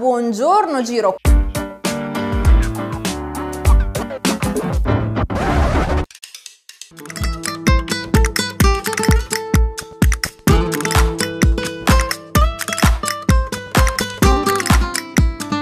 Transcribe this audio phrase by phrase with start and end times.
[0.00, 1.16] Buongiorno Giro.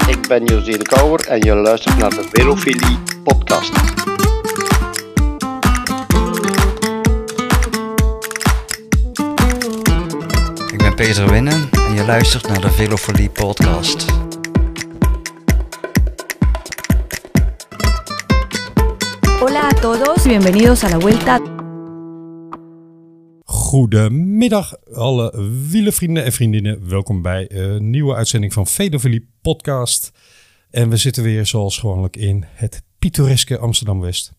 [0.07, 3.73] Ik ben José de Kouwer en je luistert naar de Velofilie podcast.
[10.73, 14.28] Ik ben Peter Winnen en je luistert naar de Velofolie podcast.
[19.81, 21.41] Todos, bienvenidos a la vuelta.
[23.45, 26.89] Goedemiddag alle wielenvrienden en vriendinnen.
[26.89, 30.13] Welkom bij een nieuwe uitzending van Vedofilie podcast.
[30.71, 34.33] En we zitten weer zoals gewoonlijk in het pittoreske Amsterdam-West.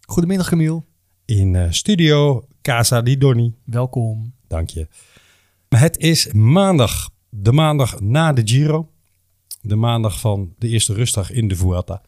[0.00, 0.82] Goedemiddag Camille.
[1.24, 3.54] In eh, studio Casa di Doni.
[3.64, 4.34] Welkom.
[4.48, 4.88] Dank je.
[5.68, 7.10] Het is maandag.
[7.28, 8.90] De maandag na de Giro.
[9.60, 12.02] De maandag van de eerste rustdag in de Vuelta.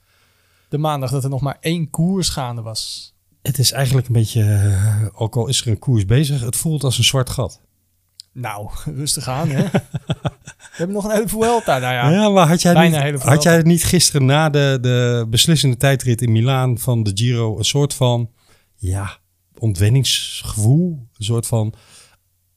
[0.69, 3.13] De maandag dat er nog maar één koers gaande was.
[3.43, 6.85] Het is eigenlijk een beetje, eh, ook al is er een koers bezig, het voelt
[6.85, 7.61] als een zwart gat.
[8.33, 9.63] Nou, rustig aan hè.
[10.59, 11.79] We hebben nog een hele Vuelta.
[11.79, 15.27] Nou ja, Ja, maar had jij, bijna niet, had jij niet gisteren na de, de
[15.31, 18.31] beslissende tijdrit in Milaan van de Giro een soort van,
[18.75, 19.19] ja,
[19.59, 21.07] ontwenningsgevoel?
[21.19, 21.75] Een soort van,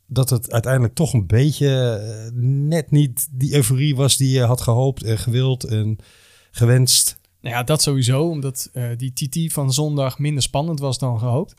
[0.06, 4.62] dat het uiteindelijk toch een beetje eh, net niet die euforie was die je had
[4.62, 5.98] gehoopt en gewild en
[6.52, 7.20] gewenst.
[7.42, 8.30] Nou ja, dat sowieso.
[8.30, 11.54] Omdat eh, die TT van zondag minder spannend was dan gehoopt.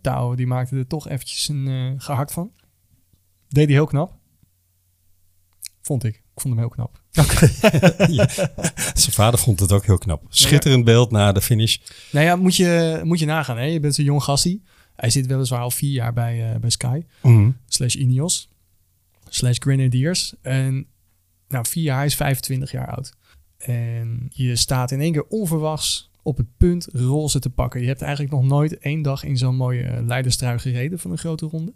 [0.00, 2.50] Tao die maakte er toch eventjes een eh, gehakt van.
[3.48, 4.14] Deed hij heel knap.
[5.80, 6.14] Vond ik.
[6.14, 7.00] Ik vond hem heel knap.
[8.16, 8.28] Ja.
[8.94, 10.22] Zijn vader vond het ook heel knap.
[10.28, 11.76] Schitterend beeld na de finish.
[12.12, 13.56] Nou ja, moet je, moet je nagaan.
[13.56, 13.64] Hè?
[13.64, 14.62] Je bent zo'n jong gastie.
[14.96, 17.02] Hij zit weliswaar al vier jaar bij, eh, bij Sky.
[17.22, 17.50] Mhm.
[17.66, 18.48] slash Ineos,
[19.28, 20.34] slash Grenadiers.
[20.42, 20.86] En
[21.48, 23.12] nou, vier jaar, hij is 25 jaar oud.
[23.58, 27.80] En je staat in één keer onverwachts op het punt roze te pakken.
[27.80, 31.18] Je hebt eigenlijk nog nooit één dag in zo'n mooie eh, leiderstrui gereden van een
[31.18, 31.74] grote ronde.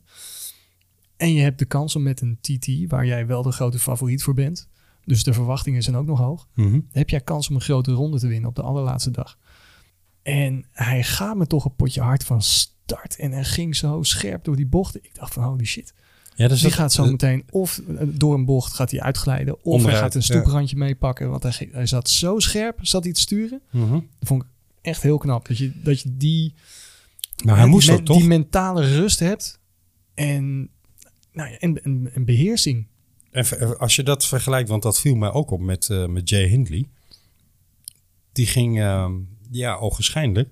[1.17, 4.23] En je hebt de kans om met een TT, waar jij wel de grote favoriet
[4.23, 4.69] voor bent,
[5.05, 6.81] dus de verwachtingen zijn ook nog hoog, Mhm.
[6.93, 9.39] heb jij kans om een grote ronde te winnen op de allerlaatste dag.
[10.23, 13.17] En hij gaat me toch een potje hard van start.
[13.19, 15.05] En hij ging zo scherp door die bochten.
[15.05, 15.95] Ik dacht van holy shit.
[16.41, 19.01] Ja, dus Die dat- gaat zo eh, meteen of eh, door een bocht gaat hij
[19.01, 19.65] uitglijden.
[19.65, 21.31] Of hij gaat een stoeprandje meepakken.
[21.31, 23.61] Want hij, hij zat zo scherp, zat hij te sturen.
[23.71, 23.93] mhm.
[23.93, 24.49] Dat vond ik
[24.81, 25.49] echt heel knap.
[25.49, 26.55] Dat je, dat je die,
[27.45, 28.17] Maar hij die, moest men- ook toch?
[28.19, 29.59] die mentale rust hebt.
[30.15, 30.69] En,
[31.33, 32.87] nou ja, en, en, en beheersing.
[33.31, 36.29] En ver- als je dat vergelijkt, want dat viel mij ook op met, eh, met
[36.29, 36.89] Jay Hindley.
[38.33, 39.13] Die ging, ehm,
[39.51, 40.49] ja, ogenschijnlijk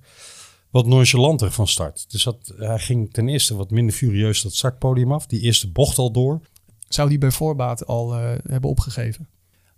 [0.71, 2.11] wat nonchalanter van start.
[2.11, 5.27] Dus dat, hij ging ten eerste wat minder furieus dat startpodium af.
[5.27, 6.41] Die eerste bocht al door.
[6.89, 9.29] Zou die bij voorbaat al eh, hebben opgegeven?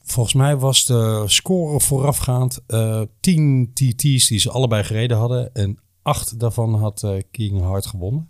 [0.03, 5.55] Volgens mij was de score voorafgaand eh 10 TT's die ze allebei gereden hadden.
[5.55, 8.29] En acht daarvan had eh King Hart gewonnen.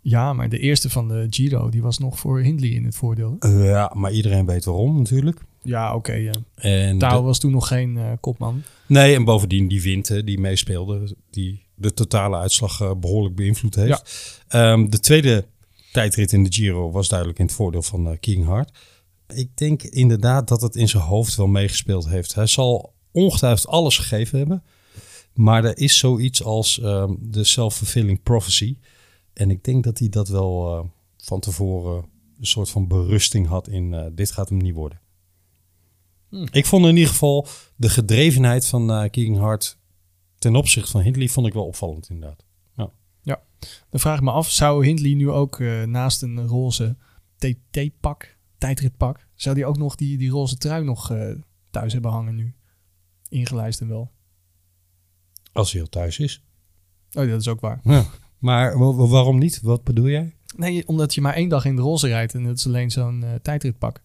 [0.00, 3.36] Ja, maar de eerste van de Giro, die was nog voor Hindley in het voordeel.
[3.40, 5.40] Ja, maar iedereen weet waarom natuurlijk.
[5.62, 6.12] Ja, oké.
[6.12, 6.32] ja.
[6.54, 8.62] En Tao de- was toen nog geen kopman.
[8.86, 13.74] Nee, en bovendien die wind hè, die meespeelde, die de totale uitslag eh, behoorlijk beïnvloed
[13.74, 14.42] heeft.
[14.48, 15.46] Ehm, de tweede
[15.92, 18.78] tijdrit in de Giro was duidelijk in het voordeel van eh King Hart.
[19.34, 22.34] Ik denk inderdaad dat het in zijn hoofd wel meegespeeld heeft.
[22.34, 24.62] Hij zal ongetwijfeld alles gegeven hebben.
[25.34, 28.76] Maar er is zoiets als ehm, de self-fulfilling prophecy.
[29.32, 30.84] En ik denk dat hij dat wel eh,
[31.16, 32.04] van tevoren
[32.38, 35.00] een soort van berusting had in dit gaat hem niet worden.
[36.50, 39.78] Ik vond in ieder geval de gedrevenheid van eh King Hart
[40.40, 42.44] ten opzichte van Hindley vond ik wel opvallend inderdaad.
[43.90, 46.96] Dan vraag ik me af, zou Hindley nu ook eh, naast een roze
[47.36, 51.34] TT-pak, tijdritpak, zou die ook nog die, die roze trui nog eh,
[51.70, 52.54] thuis hebben hangen nu?
[53.28, 54.10] Ingelijst en wel.
[55.52, 56.44] Als hij al thuis is.
[57.12, 57.80] Oh, dat is ook waar.
[57.82, 58.06] Ja.
[58.38, 59.60] Maar wa- wa- waarom niet?
[59.60, 60.36] Wat bedoel jij?
[60.56, 63.22] Nee, omdat je maar één dag in de roze rijdt en dat is alleen zo'n
[63.24, 64.02] eh, tijdritpak.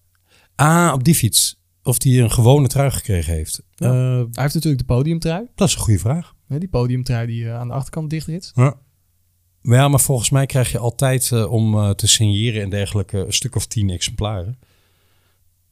[0.56, 1.60] Ah, op die fiets.
[1.86, 3.64] Of hij een gewone trui gekregen heeft.
[3.76, 3.88] Ja.
[3.88, 5.48] Eh, Hij heeft natuurlijk de podiumtrui.
[5.56, 6.36] dat is een goede vraag.
[6.48, 8.52] Die podiumtrui die eh, aan de achterkant dichtrit.
[8.56, 8.78] Ja.
[9.62, 13.34] Maar ja, maar volgens mij krijg je altijd eh, om te signeren en dergelijke een
[13.34, 14.60] stuk of tien exemplaren.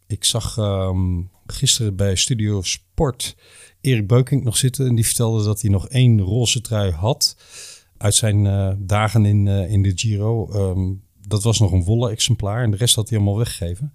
[0.08, 3.36] Ik zag ehm, gisteren bij Studio Sport
[3.82, 4.88] Erik Beukink nog zitten.
[4.88, 7.38] En die vertelde dat hij nog één roze trui had
[7.98, 8.44] uit zijn
[8.86, 10.52] dagen in, in de Giro.
[10.52, 10.94] Ehm,
[11.28, 13.94] dat was nog een wollen exemplaar en de rest had hij allemaal weggegeven.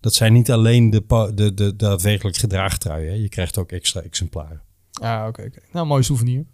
[0.00, 3.08] Dat zijn niet alleen de, de, de, daadwerkelijk gedragen truien.
[3.12, 3.18] Hè.
[3.18, 4.62] Je krijgt ook extra exemplaren.
[4.92, 5.50] Ah, oké.
[5.72, 6.44] Nou, mooi souvenir.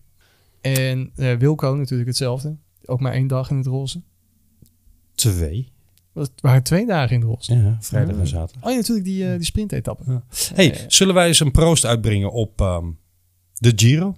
[0.60, 2.56] En eh, Wilco natuurlijk hetzelfde.
[2.84, 4.02] Ook maar één dag in het roze.
[5.14, 5.72] Twee.
[6.14, 7.46] Het waren twee dagen in de Ros.
[7.46, 8.26] Ja, vrijdag en Ja.
[8.26, 8.64] zaterdag.
[8.64, 9.46] Oh ja, natuurlijk die, eh die.
[10.06, 10.22] Ja.
[10.54, 12.86] Hey, zullen wij eens een proost uitbrengen op ehm,
[13.54, 14.16] de Giro?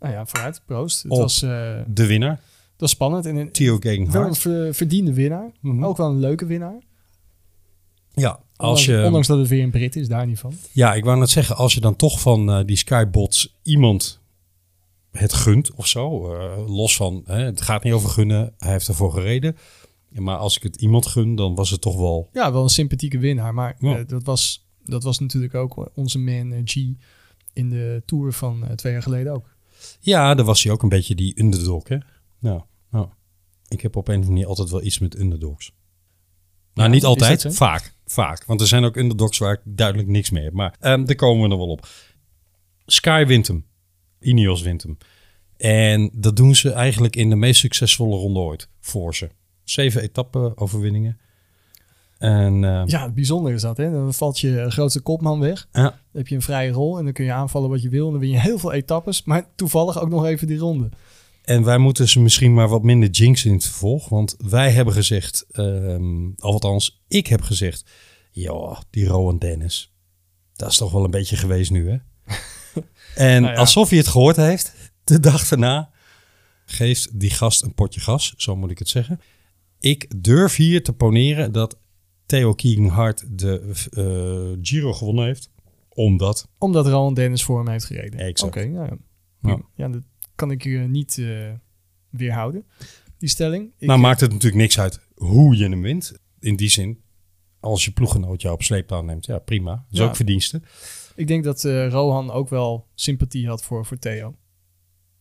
[0.00, 0.62] Nou ja, vooruit.
[0.64, 1.02] Proost.
[1.02, 1.18] Het Op.
[1.18, 2.40] was, eh, De winnaar,
[2.72, 3.26] het was spannend.
[3.26, 3.78] En een, Theo
[4.12, 5.50] wel een ver- verdiende winnaar.
[5.60, 5.84] Mhm.
[5.84, 6.78] Ook wel een leuke winnaar.
[8.18, 10.54] Ja, als Ondanks, je, ondanks dat het weer een Brit is, daar niet van.
[10.72, 14.20] ja, ik wou net zeggen, als je dan toch van eh, die Skybots iemand
[15.10, 18.88] het gunt of zo, eh, los van, hè, het gaat niet over gunnen, hij heeft
[18.88, 19.56] ervoor gereden.
[20.08, 22.28] Maar als ik het iemand gun, dan was het toch wel...
[22.32, 23.54] Ja, wel een sympathieke winnaar.
[23.54, 23.98] Maar Ja.
[23.98, 26.74] eh, dat, was, dat was natuurlijk ook onze man G
[27.52, 29.56] in de Tour van twee jaar geleden ook.
[30.00, 31.96] Ja, daar was hij ook een beetje die underdog, hè?
[32.40, 32.66] Ja.
[33.68, 35.72] Ik heb op een of andere manier altijd wel iets met underdogs.
[36.74, 37.94] Nou, Ja, niet altijd, vaak.
[38.10, 38.44] Vaak.
[38.44, 40.52] Want er zijn ook underdogs waar ik duidelijk niks mee heb.
[40.52, 41.88] Maar ehm, daar komen we nog wel op.
[42.86, 43.64] Sky wint hem.
[44.20, 44.96] Ineos wint hem.
[45.56, 49.28] En dat doen ze eigenlijk in de meest succesvolle ronde ooit voor ze.
[49.64, 51.18] Zeven etappe-overwinningen.
[52.18, 53.76] En eh, Ja, het bijzondere is dat.
[53.76, 53.90] Hè?
[53.90, 55.68] Dan valt je grootste kopman weg.
[55.72, 58.04] ja, Dan heb je een vrije rol en dan kun je aanvallen wat je wil.
[58.06, 59.24] En dan win je heel veel etappes.
[59.24, 60.88] Maar toevallig ook nog even die ronde.
[61.48, 64.08] En wij moeten ze misschien maar wat minder jinxen in het vervolg.
[64.08, 67.90] Want wij hebben gezegd, ehm althans ik heb gezegd...
[68.30, 69.94] joh, die Rowan Dennis,
[70.52, 71.96] dat is toch wel een beetje geweest nu, hè?
[73.14, 73.60] en Nou ja.
[73.60, 74.74] alsof hij het gehoord heeft,
[75.04, 75.90] de dag daarna...
[76.64, 79.20] geeft die gast een potje gas, zo moet ik het zeggen.
[79.80, 81.78] Ik durf hier te poneren dat
[82.26, 85.50] Theo Keegan-Hart de eh, Giro gewonnen heeft.
[85.88, 86.48] Omdat...
[86.58, 88.20] Omdat Rowan Dennis voor hem heeft gereden.
[88.20, 88.56] Exact.
[88.56, 88.96] Oké, nou ja.
[89.40, 89.60] Ja.
[89.74, 90.00] ja.
[90.38, 91.50] Kan ik je niet eh,
[92.10, 92.66] weerhouden.
[93.18, 93.72] Die stelling.
[93.78, 96.12] Ik, nou maakt het natuurlijk niks uit hoe je hem wint.
[96.40, 97.00] In die zin,
[97.60, 99.70] als je ploeggenoot jou op sleeptouw neemt, ja prima.
[99.74, 100.04] Dat is Ja.
[100.04, 100.62] ook verdienste.
[101.14, 104.34] ik denk dat eh, Rohan ook wel sympathie had voor, voor Theo.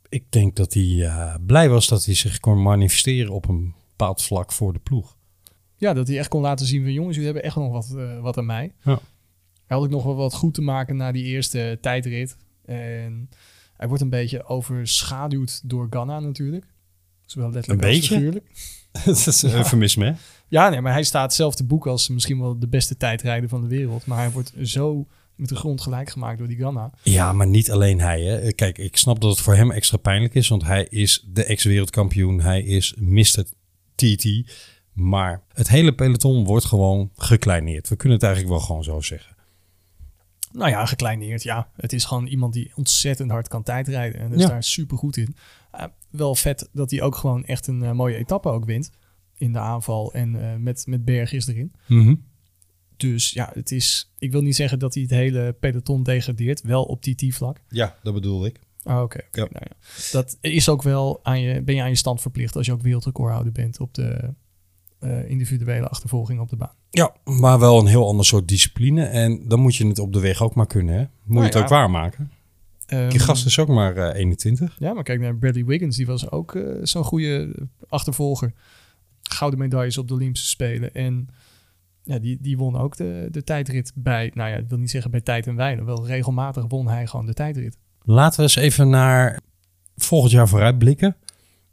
[0.09, 4.21] Ik denk dat hij eh, blij was dat hij zich kon manifesteren op een bepaald
[4.21, 5.17] vlak voor de ploeg.
[5.77, 7.87] Ja, dat hij echt kon laten zien van jongens, jullie hebben echt nog wat,
[8.21, 8.73] wat aan mij.
[8.83, 8.99] Ja.
[9.65, 12.37] Hij had ook nog wel wat goed te maken na die eerste tijdrit.
[12.65, 13.29] En
[13.77, 16.65] hij wordt een beetje overschaduwd door Ganna natuurlijk.
[17.25, 18.15] Zowel letterlijk Een als beetje?
[18.15, 18.51] figuurlijk.
[19.05, 20.13] dat is een eufemisme, hè?
[20.47, 23.61] Ja, nee, maar hij staat zelf te boek als misschien wel de beste tijdrijder van
[23.61, 24.05] de wereld.
[24.05, 26.91] Maar hij wordt zo met de grond gelijk gemaakt door die Ganna.
[27.03, 28.21] Ja, maar niet alleen hij.
[28.21, 28.51] Hè.
[28.51, 32.41] Kijk, ik snap dat het voor hem extra pijnlijk is, want hij is de ex-wereldkampioen.
[32.41, 33.43] Hij is Mr.
[33.95, 34.27] TT.
[34.93, 37.89] Maar het hele peloton wordt gewoon gekleineerd.
[37.89, 39.35] We kunnen het eigenlijk wel gewoon zo zeggen.
[40.51, 41.69] Nou ja, gekleineerd, ja.
[41.75, 44.19] Het is gewoon iemand die ontzettend hard kan tijdrijden.
[44.21, 44.47] En is Ja.
[44.47, 45.35] daar super goed in.
[45.71, 48.89] Eh, wel vet dat hij ook gewoon echt een eh, mooie etappe ook wint.
[49.35, 51.73] In de aanval en eh, met, met Bergis erin.
[52.97, 54.11] Dus ja, het is...
[54.17, 56.61] Ik wil niet zeggen dat hij het hele peloton degradeert.
[56.61, 57.61] Wel op TT-vlak.
[57.69, 58.59] Ja, dat bedoel ik.
[58.83, 59.19] Ah, Oké.
[59.31, 59.47] Ja.
[59.51, 59.75] Nou ja.
[60.11, 61.61] Dat is ook wel aan je...
[61.61, 64.33] Ben je aan je stand verplicht als je ook wereldrecordhouder bent op de
[64.99, 66.73] eh, individuele achtervolging op de baan.
[66.89, 69.03] Ja, maar wel een heel ander soort discipline.
[69.05, 70.93] En dan moet je het op de weg ook maar kunnen.
[70.95, 70.99] Hè?
[70.99, 71.59] Moet je Nou het ja.
[71.59, 72.31] ook waarmaken.
[72.85, 74.75] Ehm, Die gast is ook maar eh, 21.
[74.79, 75.97] Ja, maar kijk naar Bradley Wiggins.
[75.97, 77.55] Die was ook eh, zo'n goede
[77.89, 78.53] achtervolger.
[79.21, 80.93] Gouden medailles op de Olympische Spelen.
[80.93, 81.29] En
[82.03, 84.31] ja, die, die won ook de, de tijdrit bij...
[84.33, 85.85] Nou ja, ik wil niet zeggen bij tijd en wijnen.
[85.85, 87.77] Wel regelmatig won hij gewoon de tijdrit.
[88.03, 89.39] Laten we eens even naar
[89.95, 91.15] volgend jaar vooruit blikken.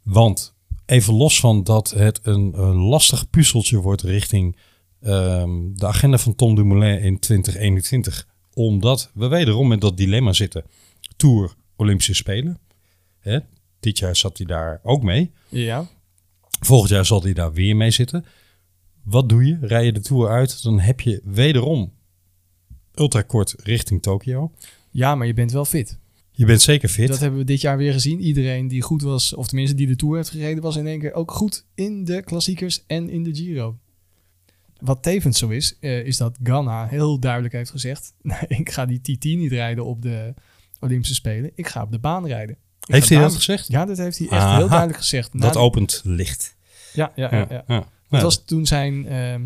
[0.03, 0.54] Want
[0.85, 4.57] even los van dat het een, een lastig puzzeltje wordt richting
[5.01, 8.27] ehm, de agenda van Tom Dumoulin in 2021.
[8.53, 10.63] Omdat we wederom met dat dilemma zitten.
[11.15, 12.59] Tour Olympische Spelen.
[13.19, 13.39] Hè?
[13.79, 15.31] Dit jaar zat hij daar ook mee.
[15.49, 15.87] Ja,
[16.59, 18.25] Volgend jaar zal hij daar weer mee zitten.
[19.03, 19.57] Wat doe je?
[19.61, 21.93] Rij je de Tour uit, dan heb je wederom
[22.93, 24.51] ultrakort richting Tokio.
[24.91, 25.99] ja maar je bent wel fit.
[26.35, 27.07] Je bent zeker fit.
[27.07, 28.19] Dat hebben we dit jaar weer gezien.
[28.21, 30.63] Iedereen die goed was, of tenminste die de Tour heeft gereden...
[30.63, 33.77] was in één keer ook goed in de klassiekers en in de Giro.
[34.79, 38.13] Wat tevens zo is, eh, is dat Ganna heel duidelijk heeft gezegd...
[38.21, 40.33] "Nee, ik ga die TT niet rijden op de
[40.79, 41.51] Olympische Spelen.
[41.55, 42.55] Ik ga op de baan rijden.
[42.87, 43.67] Ik Heeft hij baan- dat gezegd?
[43.67, 44.57] Ja, dat heeft hij echt Aha.
[44.57, 45.33] heel duidelijk gezegd.
[45.33, 46.55] Na Dat de- opent licht.
[46.93, 47.45] Ja, ja, ja.
[47.49, 47.63] ja.
[47.67, 47.87] ja.
[48.09, 49.41] Het was toen zijn ehm,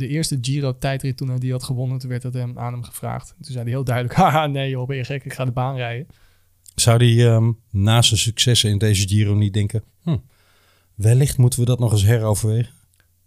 [0.00, 1.98] de eerste Giro-tijdrit toen hij die had gewonnen.
[1.98, 3.34] Toen werd dat hem aan hem gevraagd.
[3.40, 5.24] Toen zei hij heel duidelijk: Haha, nee joh, ben je gek?
[5.24, 6.06] Ik ga de baan rijden.
[6.74, 9.82] Zou hij ehm, na zijn successen in deze Giro niet denken...
[10.02, 10.16] Hm,
[10.94, 12.72] wellicht moeten we dat nog eens heroverwegen?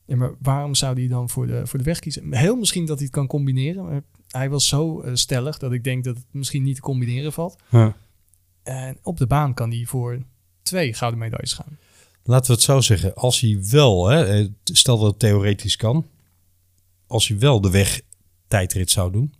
[0.06, 2.34] Ja, maar waarom zou hij dan voor de, voor de weg kiezen?
[2.34, 3.86] Heel misschien dat hij het kan combineren.
[3.86, 7.34] Maar hij was zo eh, stellig dat ik denk dat het misschien niet te combineren
[7.34, 7.56] valt.
[7.70, 7.96] Ja.
[8.63, 10.20] En op de baan kan hij voor
[10.62, 11.77] twee gouden medailles gaan.
[12.24, 13.15] Laten we het zo zeggen.
[13.15, 16.06] Als hij wel, hè, eh, stel dat het theoretisch kan...
[17.13, 18.01] Als hij wel de weg
[18.48, 19.34] tijdrit zou doen...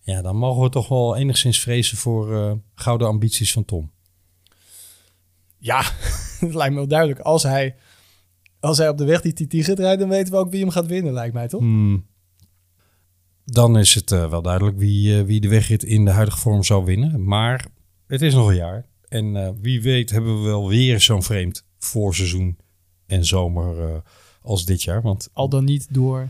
[0.00, 3.90] Ja, dan mogen we toch wel enigszins vrezen voor eh, gouden ambities van Tom.
[5.58, 5.82] Ja,
[6.40, 7.20] het lijkt me wel duidelijk.
[7.20, 7.74] Als hij
[8.60, 10.70] Als hij op de weg die TT gaat rijden, dan weten we ook wie hem
[10.70, 11.60] gaat winnen, lijkt mij toch?
[11.60, 12.06] Hmm.
[13.44, 16.62] Dan is het eh, wel duidelijk wie, eh, wie de wegrit in de huidige vorm
[16.62, 17.24] zou winnen.
[17.24, 17.66] Maar
[18.06, 18.86] het is nog een jaar.
[19.08, 22.58] En wie weet hebben we wel weer zo'n vreemd voorseizoen
[23.06, 24.02] en zomer
[24.42, 25.02] als dit jaar.
[25.02, 26.28] Want Al dan niet door.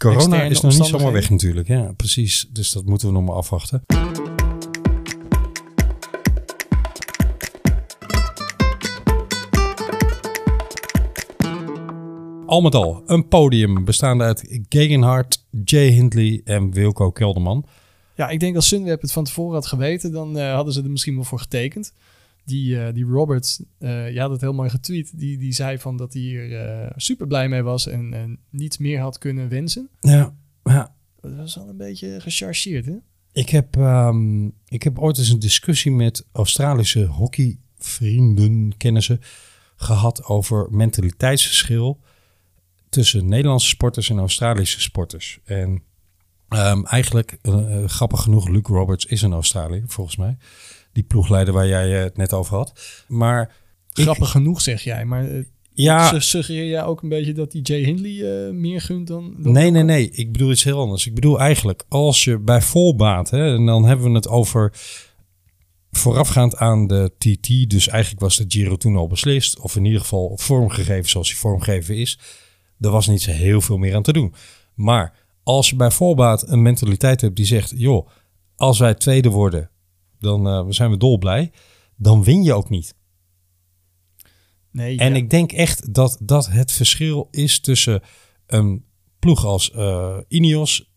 [0.00, 1.68] Corona is nog niet zomaar weg natuurlijk.
[1.68, 2.48] Ja, precies.
[2.52, 3.82] Dus dat moeten we nog maar afwachten.
[12.46, 17.64] Al met al, een podium bestaande uit Gegenhardt, Jay Hindley en Wilco Kelderman.
[18.14, 20.90] Ja, ik denk als Sunweb het van tevoren had geweten, dan eh, hadden ze er
[20.90, 21.92] misschien wel voor getekend.
[22.44, 25.96] Die, eh, die Roberts, eh je had het heel mooi getweet, die, die zei van
[25.96, 29.88] dat hij hier eh, super blij mee was en, en niets meer had kunnen wensen.
[30.00, 30.94] Ja, ja.
[31.20, 32.96] Dat was al een beetje gechargeerd, hè?
[33.32, 39.20] Ik heb, ehm, ik heb ooit eens een discussie met Australische hockeyvrienden, kennissen,
[39.76, 42.00] gehad over mentaliteitsverschil
[42.88, 45.38] tussen Nederlandse sporters en Australische sporters.
[45.44, 45.82] En
[46.48, 47.38] ehm, eigenlijk,
[47.86, 50.36] grappig genoeg, Luke Roberts is een Australiër, volgens mij.
[51.00, 52.72] Die ploegleider waar jij eh, het net over had.
[53.08, 53.56] Maar
[53.92, 55.04] ik- Grappig genoeg, zeg jij.
[55.04, 58.80] Maar eh, ja, su- suggereer jij ook een beetje dat die Jay Hindley eh, meer
[58.80, 59.34] gunt dan...
[59.38, 60.10] dan Nee, nee, nee.
[60.10, 61.06] Ik bedoel iets heel anders.
[61.06, 64.72] Ik bedoel eigenlijk, als je bij volbaat, hè, en dan hebben we het over
[65.90, 70.00] voorafgaand aan de TT, dus eigenlijk was de Giro toen al beslist, of in ieder
[70.00, 72.18] geval vormgegeven zoals hij vormgegeven is.
[72.80, 74.34] Er was niet zo heel veel meer aan te doen.
[74.74, 78.08] Maar als je bij volbaat een mentaliteit hebt die zegt, joh,
[78.56, 79.69] als wij tweede worden,
[80.20, 81.52] dan eh, zijn we dolblij.
[81.96, 82.94] Dan win je ook niet.
[84.72, 85.16] Nee, En ja.
[85.16, 88.02] ik denk echt dat dat het verschil is tussen
[88.46, 88.84] een
[89.18, 90.90] ploeg als eh Ineos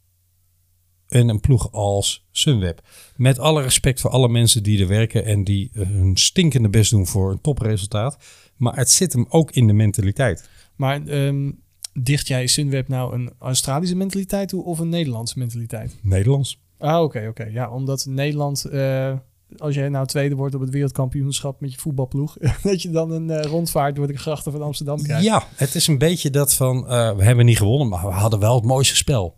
[1.07, 2.81] en een ploeg als Sunweb.
[3.15, 6.91] Met alle respect voor alle mensen die er werken en die eh, hun stinkende best
[6.91, 8.17] doen voor een topresultaat.
[8.57, 10.49] Maar het zit hem ook in de mentaliteit.
[10.75, 11.51] Maar ehm,
[11.93, 15.95] dicht jij Sunweb nou een Australische mentaliteit toe of een Nederlandse mentaliteit?
[16.01, 16.62] Nederlands.
[16.83, 17.43] Ah, oké, oké.
[17.43, 19.13] Ja, omdat Nederland, eh,
[19.57, 23.29] als jij nou tweede wordt op het wereldkampioenschap met je voetbalploeg, dat je dan een
[23.29, 25.23] eh, rondvaart door de grachten van Amsterdam krijgt.
[25.23, 28.39] Ja, het is een beetje dat van, eh, we hebben niet gewonnen, maar we hadden
[28.39, 29.35] wel het mooiste spel.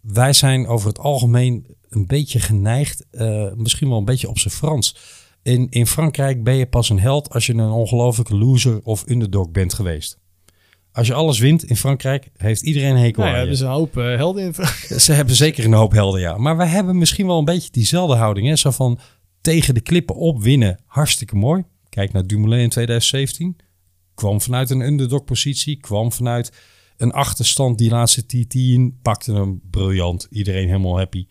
[0.00, 3.06] Wij zijn over het algemeen een beetje geneigd,
[3.54, 4.96] misschien wel een beetje op zijn Frans.
[5.42, 9.50] In, in Frankrijk ben je pas een held als je een ongelofelijke loser of underdog
[9.50, 10.18] bent geweest.
[10.94, 13.50] Als je alles wint in Frankrijk, heeft iedereen een hekel Nou ja, aan je.
[13.50, 14.54] dus een hoop eh, helden in.
[15.00, 16.36] Ze hebben zeker een hoop helden, ja.
[16.36, 18.48] Maar wij hebben misschien wel een beetje diezelfde houding.
[18.48, 18.56] Hè?
[18.56, 18.98] Zo van
[19.40, 21.64] tegen de klippen op winnen, hartstikke mooi.
[21.88, 23.56] Kijk naar Dumoulin in 2017.
[24.14, 25.76] Kwam vanuit een underdog positie.
[25.80, 26.52] Kwam vanuit
[26.96, 28.98] een achterstand die laatste TT in.
[29.02, 30.26] Pakte hem briljant.
[30.30, 31.26] Iedereen helemaal happy.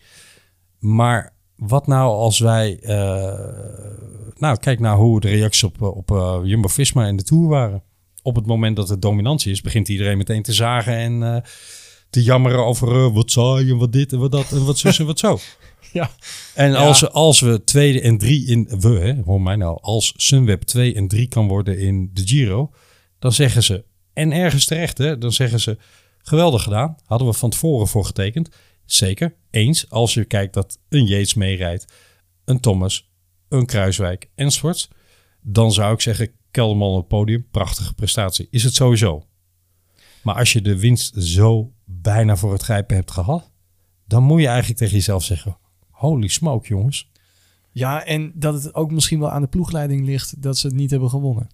[0.78, 2.78] Maar wat nou als wij...
[2.80, 7.82] eh, nou, kijk naar hoe de reacties op, eh, op Jumbo-Visma in de Tour waren.
[8.24, 11.42] Op het moment dat het dominantie is, begint iedereen meteen te zagen en eh,
[12.10, 14.98] te jammeren over eh, wat saai en wat dit en wat dat en wat zus
[14.98, 15.38] en wat zo.
[15.92, 16.10] ja.
[16.54, 16.76] En Ja.
[16.76, 20.62] als, we, als we tweede en drie in, we hè, hoor mij nou, als Sunweb
[20.62, 22.70] 2 en 3 kan worden in de Giro,
[23.18, 25.78] dan zeggen ze, en ergens terecht hè, dan zeggen ze,
[26.18, 28.48] geweldig gedaan, hadden we van tevoren voor getekend.
[28.84, 31.92] Zeker, eens, als je kijkt dat een Yates meerijdt,
[32.44, 33.10] een Thomas,
[33.48, 34.88] een Kruiswijk enzovoorts,
[35.40, 38.46] dan zou ik zeggen, Kelderman op het podium, prachtige prestatie.
[38.50, 39.26] Is het sowieso.
[40.22, 43.52] Maar als je de winst zo bijna voor het grijpen hebt gehad,
[44.06, 45.58] dan moet je eigenlijk tegen jezelf zeggen,
[45.90, 47.10] holy smoke jongens.
[47.72, 50.90] ja, en dat het ook misschien wel aan de ploegleiding ligt dat ze het niet
[50.90, 51.48] hebben gewonnen.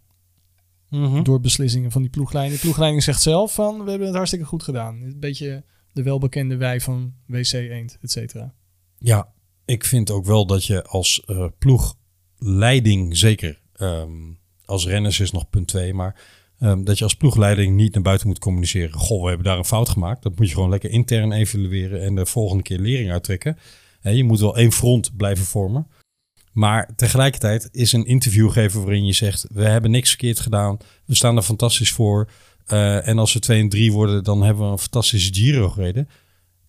[1.23, 2.57] Door beslissingen van die ploegleiding.
[2.57, 5.03] De ploegleiding zegt zelf van, we hebben het hartstikke goed gedaan.
[5.03, 8.55] Een beetje de welbekende wij van WC Eend, et cetera.
[8.99, 9.33] Ja,
[9.65, 14.33] ik vind ook wel dat je als eh, ploegleiding, zeker ehm,
[14.71, 16.21] als renners is nog punt 2, maar
[16.59, 18.93] ehm, dat je als ploegleiding niet naar buiten moet communiceren.
[18.93, 20.23] Goh, we hebben daar een fout gemaakt.
[20.23, 23.59] Dat moet je gewoon lekker intern evalueren en de volgende keer lering uittrekken.
[24.01, 25.87] Hè, je moet wel één front blijven vormen.
[26.53, 30.79] Maar tegelijkertijd is een interview geven waarin je zegt: We hebben niks verkeerd gedaan.
[31.05, 32.31] We staan er fantastisch voor.
[32.67, 36.09] Eh, en als we 2 en 3 worden, dan hebben we een fantastische Giro gereden.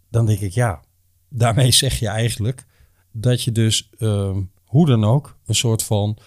[0.10, 0.81] Dan denk ik, ja,
[1.29, 2.65] daarmee zeg je eigenlijk
[3.12, 6.17] dat je dus ehm, hoe dan ook een soort van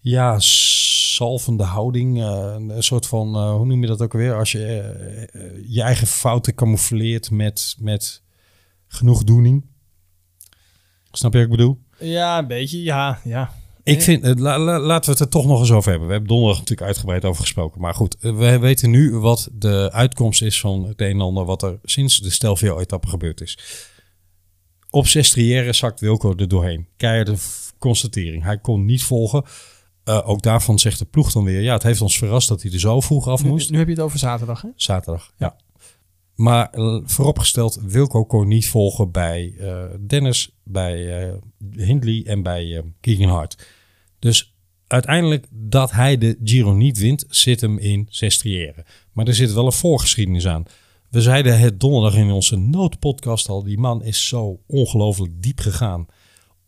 [0.00, 0.38] ja,
[1.22, 4.34] salvende houding, eh, een soort van, eh, hoe noem je dat ook alweer?
[4.38, 8.22] Als je eh, je eigen fouten camoufleert met, met
[8.86, 9.64] genoegdoening.
[11.12, 11.78] Snap je wat ik bedoel?
[11.98, 13.52] Ja, een beetje, ja, ja.
[13.84, 16.06] Ik vind, la- la- laten we het er toch nog eens over hebben.
[16.08, 17.80] We hebben donderdag natuurlijk uitgebreid over gesproken.
[17.80, 21.62] Maar goed, we weten nu wat de uitkomst is van het een en ander wat
[21.62, 23.58] er sinds de Stelvio-etappe gebeurd is.
[24.90, 26.86] Op Sestriere zakt Wilco er doorheen.
[26.96, 27.36] Keiharde
[27.78, 28.42] constatering.
[28.42, 29.44] Hij kon niet volgen.
[30.04, 32.72] Eh, ook daarvan zegt de ploeg dan weer, ja, het heeft ons verrast dat hij
[32.72, 33.70] er zo vroeg af moest.
[33.70, 34.68] nu heb je het over zaterdag, hè?
[34.76, 35.56] Zaterdag, ja.
[36.34, 41.30] Maar eh, vooropgesteld, Wilco kon niet volgen bij eh, Dennis, bij
[41.70, 43.66] Hindley en bij Keegan Hart.
[44.18, 44.54] Dus
[44.86, 48.84] uiteindelijk dat hij de Giro niet wint, zit hem in Sestriere.
[49.12, 50.64] Maar er zit wel een voorgeschiedenis aan.
[51.10, 56.06] We zeiden het donderdag in onze noodpodcast al, die man is zo ongelooflijk diep gegaan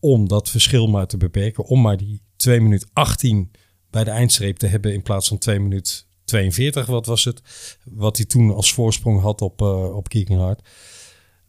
[0.01, 1.65] om dat verschil maar te beperken.
[1.65, 3.51] Om maar die 2 minuut 18
[3.91, 7.43] bij de eindstreep te hebben in plaats van 2 minuut 42, wat was het?
[7.85, 10.69] Wat hij toen als voorsprong had op, eh op Hart.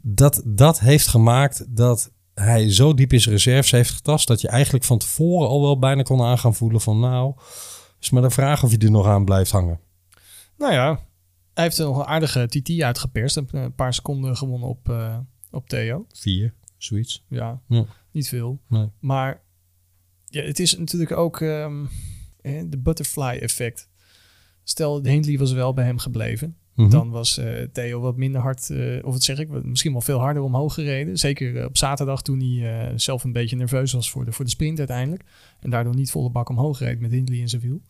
[0.02, 4.28] Dat, dat heeft gemaakt dat hij zo diep in zijn reserves heeft getast...
[4.28, 7.00] dat je eigenlijk van tevoren al wel bijna kon aan gaan voelen van...
[7.00, 7.34] nou,
[8.00, 9.80] is maar de vraag of je er nog aan blijft hangen.
[10.58, 11.00] Nou ja,
[11.54, 13.36] hij heeft nog een aardige TT uitgeperst.
[13.36, 15.18] Een paar seconden gewonnen op, eh,
[15.52, 16.06] op Theo.
[16.12, 17.26] Vier, zoiets.
[17.30, 17.86] Ja, Ja.
[18.12, 18.60] niet veel.
[18.68, 18.90] Nee.
[19.00, 19.44] Maar
[20.36, 21.86] ja, het is natuurlijk ook ehm,
[22.42, 23.90] eh, de butterfly effect.
[24.64, 26.58] Stel, Hindley was wel bij hem gebleven.
[26.76, 26.90] Mhm.
[26.90, 30.20] Dan was eh, Theo wat minder hard, eh, of wat zeg ik, misschien wel veel
[30.20, 31.18] harder omhoog gereden.
[31.18, 34.52] Zeker eh, op zaterdag toen hij zelf een beetje nerveus was voor de, voor de
[34.52, 35.24] sprint uiteindelijk.
[35.60, 37.82] En daardoor niet volle bak omhoog reed met Hindley in zijn wiel.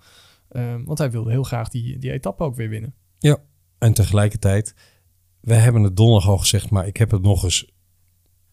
[0.50, 2.94] Ehm, want hij wilde heel graag die, die etappe ook weer winnen.
[3.20, 3.38] Ja,
[3.78, 4.75] en tegelijkertijd,
[5.42, 7.74] we hebben het donderdag al gezegd, maar ik heb het nog eens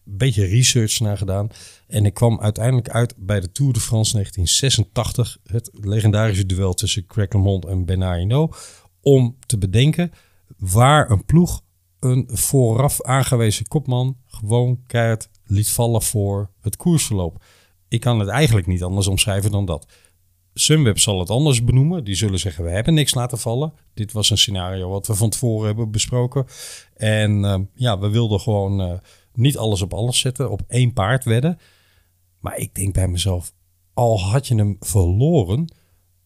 [0.05, 1.49] een beetje research naar gedaan.
[1.87, 7.05] En ik kwam uiteindelijk uit bij de Tour de France 1986, het legendarische duel tussen
[7.05, 8.57] Craig en Bernard Hinault,
[9.01, 10.11] om te bedenken
[10.57, 11.61] waar een ploeg
[11.99, 17.43] een vooraf aangewezen kopman gewoon keihard liet vallen voor het koersverloop.
[17.87, 19.87] Ik kan het eigenlijk niet anders omschrijven dan dat.
[20.53, 22.03] Sunweb zal het anders benoemen.
[22.03, 23.73] Die zullen zeggen, we hebben niks laten vallen.
[23.93, 26.45] Dit was een scenario wat we van tevoren hebben besproken.
[26.93, 28.93] En eh, ja, we wilden gewoon eh,
[29.33, 30.51] niet alles op alles zetten.
[30.51, 31.57] Op één paard wedden.
[32.39, 33.53] Maar ik denk bij mezelf,
[33.93, 35.73] al had je hem verloren...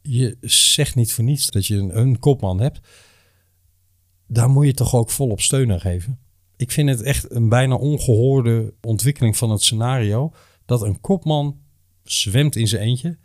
[0.02, 2.80] Je zegt niet voor niets dat je een, kopman hebt.
[4.28, 6.20] Daar moet je toch ook volop steun aan geven.
[6.56, 10.34] Ik vind het echt een bijna ongehoorde ontwikkeling van het scenario...
[10.66, 11.60] dat een kopman
[12.04, 13.18] zwemt in zijn eentje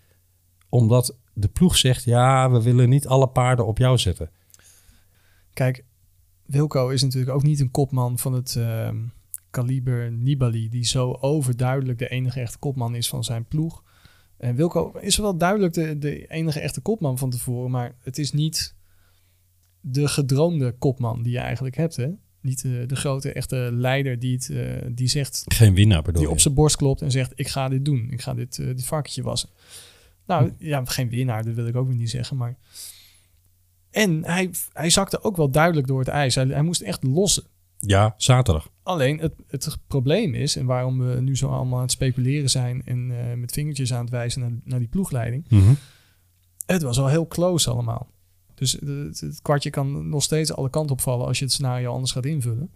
[0.72, 4.30] omdat de ploeg zegt, ja, we willen niet alle paarden op jou zetten.
[5.52, 5.84] Kijk,
[6.46, 8.96] Wilco is natuurlijk ook niet een kopman van het ehm,
[9.52, 13.82] kaliber Nibali, die zo overduidelijk de enige echte kopman is van zijn ploeg.
[14.36, 18.32] En Wilco is wel duidelijk de, de enige echte kopman van tevoren, maar het is
[18.32, 18.74] niet
[19.80, 21.96] de gedroomde kopman die je eigenlijk hebt.
[21.96, 22.08] Hè?
[22.40, 26.28] Niet de, de grote echte leider die, het, eh, die zegt, Geen winnaar bedoel die
[26.28, 26.34] je?
[26.34, 28.08] op zijn borst klopt en zegt: Ik ga dit doen.
[28.10, 29.48] Ik ga dit, eh, dit varkentje wassen.
[30.26, 32.36] Nou ja, geen winnaar, dat wil ik ook weer niet zeggen.
[32.36, 32.56] Maar...
[33.90, 36.34] En hij, hij zakte ook wel duidelijk door het ijs.
[36.34, 37.44] Hij, hij moest echt lossen.
[37.86, 38.68] Ja, zaterdag.
[38.82, 42.82] Alleen het, het probleem is, en waarom we nu zo allemaal aan het speculeren zijn
[42.84, 45.46] en eh, met vingertjes aan het wijzen naar, naar die ploegleiding.
[46.66, 48.10] Het was al heel close allemaal.
[48.54, 52.12] Dus het, het kwartje kan nog steeds alle kanten opvallen als je het scenario anders
[52.12, 52.72] gaat invullen.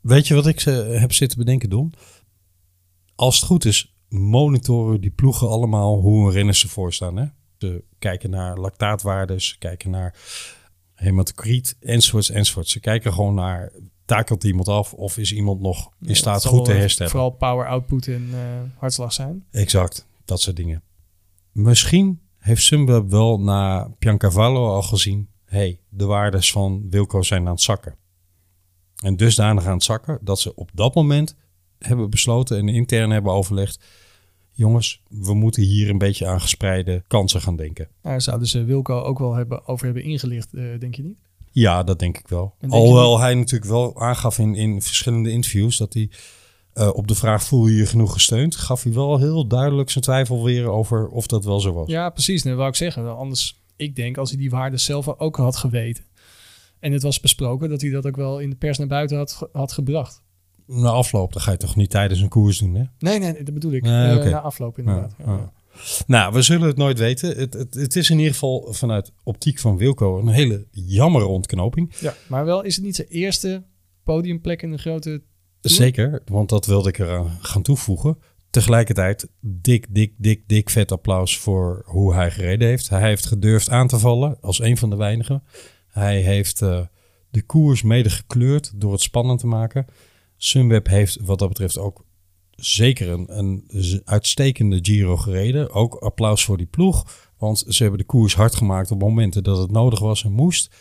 [0.00, 1.92] Weet je wat ik eh, heb zitten bedenken, Don?
[3.14, 7.16] Als het goed is, monitoren die ploegen allemaal hoe een renners ervoor staan.
[7.16, 7.26] Hè?
[7.58, 10.14] Ze kijken naar lactaatwaardes, kijken naar
[11.02, 12.72] hematocriet, enzovoorts, enzovoorts.
[12.72, 13.72] Ze kijken gewoon naar,
[14.04, 17.12] takelt iemand af of is iemand nog in Ja, staat goed te herstellen.
[17.12, 19.44] Vooral power output en eh, hartslag zijn.
[19.50, 20.82] Exact, dat soort dingen.
[21.52, 25.28] Misschien heeft Sunweb wel na Piancavallo al gezien...
[25.44, 27.96] hey, de waardes van Wilco zijn aan het zakken.
[29.02, 31.36] En dusdanig aan het zakken dat ze op dat moment
[31.78, 32.58] hebben besloten...
[32.58, 33.84] en intern hebben overlegd...
[34.52, 37.88] jongens, we moeten hier een beetje aan gespreide kansen gaan denken.
[38.02, 41.18] Daar zouden ze Wilco ook wel hebben, over hebben ingelicht, eh, denk je niet?
[41.50, 42.54] Ja, dat denk ik wel.
[42.68, 45.76] Alhoewel hij natuurlijk wel aangaf in, in verschillende interviews...
[45.76, 46.10] dat hij
[46.72, 48.56] eh, op de vraag voel je je genoeg gesteund...
[48.56, 51.88] gaf hij wel heel duidelijk zijn twijfel weer over of dat wel zo was.
[51.88, 52.42] Ja, precies.
[52.42, 53.16] Dat wou ik zeggen.
[53.16, 56.04] Anders, ik denk als hij die waarden zelf ook had geweten.
[56.78, 59.48] En het was besproken dat hij dat ook wel in de pers naar buiten had,
[59.52, 60.22] had gebracht.
[60.66, 62.84] Na afloop, dan ga je toch niet tijdens een koers doen, hè?
[62.98, 63.82] Nee, nee, dat bedoel ik.
[63.82, 64.30] Nee, Eh.
[64.30, 65.14] Na afloop inderdaad.
[65.18, 65.52] Ja, Ja, ja.
[66.06, 67.36] Nou, we zullen het nooit weten.
[67.36, 71.92] Het, het, het is in ieder geval vanuit optiek van Wilco een hele jammer ontknoping.
[72.00, 73.62] Ja, maar wel is het niet zijn eerste
[74.04, 75.22] podiumplek in de grote...
[75.60, 78.18] Zeker, want dat wilde ik eraan gaan toevoegen.
[78.50, 82.88] Tegelijkertijd dik, dik, dik, dik vet applaus voor hoe hij gereden heeft.
[82.88, 85.42] Hij heeft gedurfd aan te vallen als een van de weinigen.
[85.88, 86.80] Hij heeft eh,
[87.30, 89.86] de koers mede gekleurd door het spannend te maken.
[90.44, 92.04] Sunweb heeft wat dat betreft ook
[92.50, 95.70] zeker een, een uitstekende Giro gereden.
[95.70, 97.30] Ook applaus voor die ploeg.
[97.38, 100.74] Want ze hebben de koers hard gemaakt op momenten dat het nodig was en moest.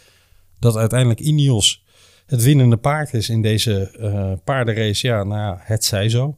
[0.60, 1.84] Dat uiteindelijk Ineos
[2.26, 5.08] het winnende paard is in deze eh, paardenrace.
[5.08, 6.38] Ja, nou ja, het zij zo.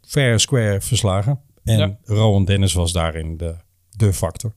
[0.00, 1.40] Fair square verslagen.
[1.64, 1.98] En Ja.
[2.02, 3.56] Rowan Dennis was daarin de
[3.96, 4.54] de factor.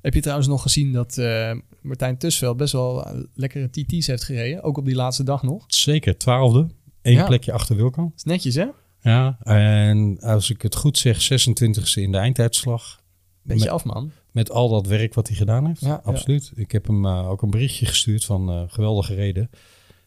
[0.00, 4.24] Heb je trouwens nog gezien dat eh, Martijn Tusveld best wel eh, lekkere TT's heeft
[4.24, 4.62] gereden?
[4.62, 5.64] Ook op die laatste dag nog.
[5.66, 6.68] Zeker, twaalfde.
[7.02, 7.26] Eén Ja.
[7.26, 8.12] plekje achter Wilco.
[8.16, 8.66] is netjes, hè?
[9.00, 13.00] Ja, en als ik het goed zeg, 26e in de eindtijdslag.
[13.42, 14.10] Beetje Met- af, man.
[14.30, 15.80] Met al dat werk wat hij gedaan heeft.
[15.80, 16.00] Ja, ja.
[16.04, 16.52] Absoluut.
[16.54, 19.50] Ik heb hem eh, ook een berichtje gestuurd van eh, geweldige reden.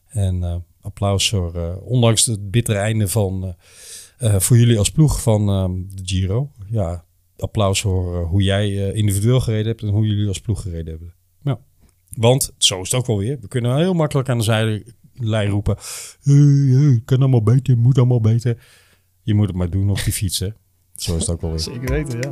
[0.08, 3.56] En eh, applaus voor, ondanks het bittere einde van,
[4.20, 6.52] voor jullie als ploeg van eh, de Giro.
[6.70, 7.04] Ja,
[7.38, 11.14] applaus voor hoe jij individueel gereden hebt en hoe jullie als ploeg gereden hebben.
[11.44, 11.60] Ja.
[12.18, 13.38] Want, zo is het ook wel weer.
[13.42, 14.44] We kunnen heel makkelijk aan de
[15.16, 15.78] zijlijn roepen.
[16.24, 18.58] Hey, hey, kan allemaal beter, moet allemaal beter.
[19.22, 20.50] Je moet het maar doen op die fiets, hè.
[20.96, 21.60] Zo is het ook wel weer.
[21.60, 22.30] Zeker weten, ja.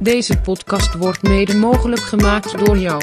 [0.00, 3.02] Deze podcast wordt mede mogelijk gemaakt door jou.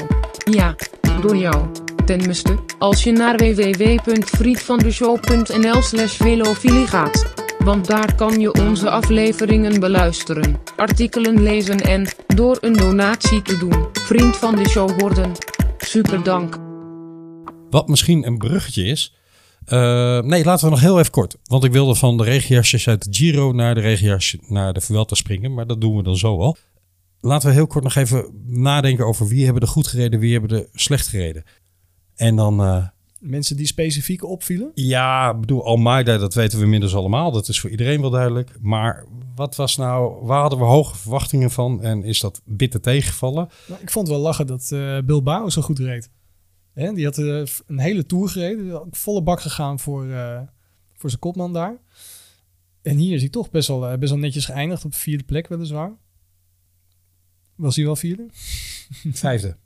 [0.50, 0.76] Ja,
[1.22, 1.66] door jou.
[2.04, 7.32] Tenminste, als je naar www.vriendvandeshow.nl slash velofilie gaat.
[7.58, 13.86] Want daar kan je onze afleveringen beluisteren, artikelen lezen en, door een donatie te doen,
[13.92, 15.32] vriend van de show worden.
[15.78, 16.69] Super dank.
[17.70, 19.14] Wat misschien een bruggetje is.
[19.64, 21.36] Eh, nee, laten we nog heel even kort.
[21.44, 25.14] Want ik wilde van de regenjasjes uit de Giro naar de regenjasje naar de Vuelta
[25.14, 25.54] springen.
[25.54, 26.56] Maar dat doen we dan zo al.
[27.20, 30.58] Laten we heel kort nog even nadenken over wie hebben er goed gereden, wie hebben
[30.58, 31.44] er slecht gereden.
[32.16, 32.86] En dan, eh,
[33.18, 34.70] Mensen die specifiek opvielen.
[34.74, 37.30] ja, ik bedoel, Almeida, dat weten we inmiddels allemaal.
[37.30, 38.50] Dat is voor iedereen wel duidelijk.
[38.60, 39.04] Maar
[39.34, 41.82] wat was nou, waar hadden we hoge verwachtingen van?
[41.82, 43.48] En is dat bitter tegengevallen?
[43.68, 46.10] Nou, ik vond het wel lachen dat eh Bilbao zo goed reed.
[46.72, 48.82] Hè, die had eh, een hele tour gereden.
[48.90, 50.40] Volle bak gegaan voor, eh,
[50.94, 51.76] voor zijn kopman daar.
[52.82, 55.24] En hier is hij toch best wel, eh, best wel netjes geëindigd op de vierde
[55.24, 55.92] plek weliswaar.
[57.54, 58.26] Was hij wel vierde?
[59.12, 59.56] Vijfde.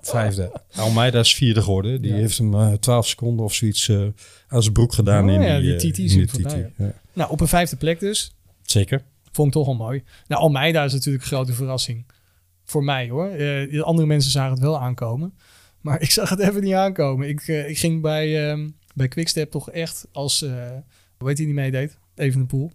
[0.00, 0.52] Vijfde.
[0.76, 2.02] Almeida is vierde geworden.
[2.02, 2.16] Die Ja.
[2.16, 4.06] heeft hem eh 12 seconden of zoiets eh,
[4.48, 6.66] aan zijn broek gedaan Oh in ja, die, die TT in die.
[6.76, 6.92] Ja.
[7.12, 8.34] Nou, op een vijfde plek dus.
[8.62, 9.02] Zeker.
[9.32, 10.02] Vond ik toch wel mooi.
[10.28, 12.06] Nou, Almeida is natuurlijk een grote verrassing.
[12.64, 13.30] Voor mij hoor.
[13.84, 15.34] Andere mensen zagen het wel aankomen.
[15.82, 17.28] Maar ik zag het even niet aankomen.
[17.28, 20.42] Ik, eh, ik ging bij, ehm bij Quickstep toch echt als...
[20.42, 20.70] eh
[21.18, 21.98] hoe heet hij die meedeed?
[22.14, 22.72] Even de pool.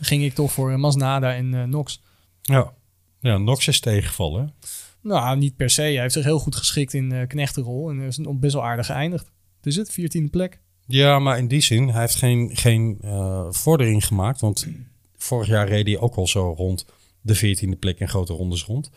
[0.00, 2.02] Ging ik toch voor eh, Masnada en Nox.
[2.42, 2.72] Ja.
[3.20, 4.54] Ja, Nox is tegengevallen.
[5.00, 5.82] Nou, niet per se.
[5.82, 7.90] Hij heeft zich heel goed geschikt in knechtenrol.
[7.90, 9.30] En is best wel aardig geëindigd.
[9.60, 10.60] Dus het, 14e plek.
[10.86, 12.98] Ja, maar in die zin, hij heeft geen, geen
[13.50, 14.40] vordering gemaakt.
[14.40, 14.66] Want
[15.16, 16.86] vorig jaar reed hij ook al zo rond
[17.20, 18.90] de 14e plek in grote rondes rond.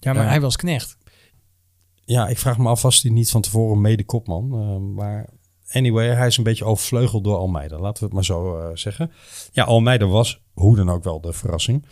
[0.00, 0.96] Ja, maar hij was knecht.
[2.04, 4.52] Ja, ik vraag me af, was hij niet van tevoren mede kopman?
[4.52, 5.28] Eh, maar
[5.70, 7.78] anyway, hij is een beetje overvleugeld door Almeida.
[7.78, 9.10] Laten we het maar zo eh, zeggen.
[9.52, 11.86] Ja, Almeida was hoe dan ook wel de verrassing.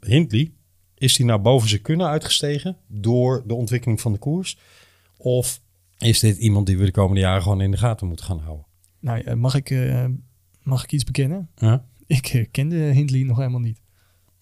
[0.00, 0.52] Hindley,
[0.94, 4.58] is hij nou boven zijn kunnen uitgestegen door de ontwikkeling van de koers?
[5.16, 5.60] Of
[5.98, 8.66] is dit iemand die we de komende jaren gewoon in de gaten moeten gaan houden?
[9.00, 10.04] Nou, eh, mag, ik, eh,
[10.62, 11.50] mag ik iets bekennen?
[11.54, 11.84] Ja?
[12.06, 13.82] Ik kende Hindley nog helemaal niet.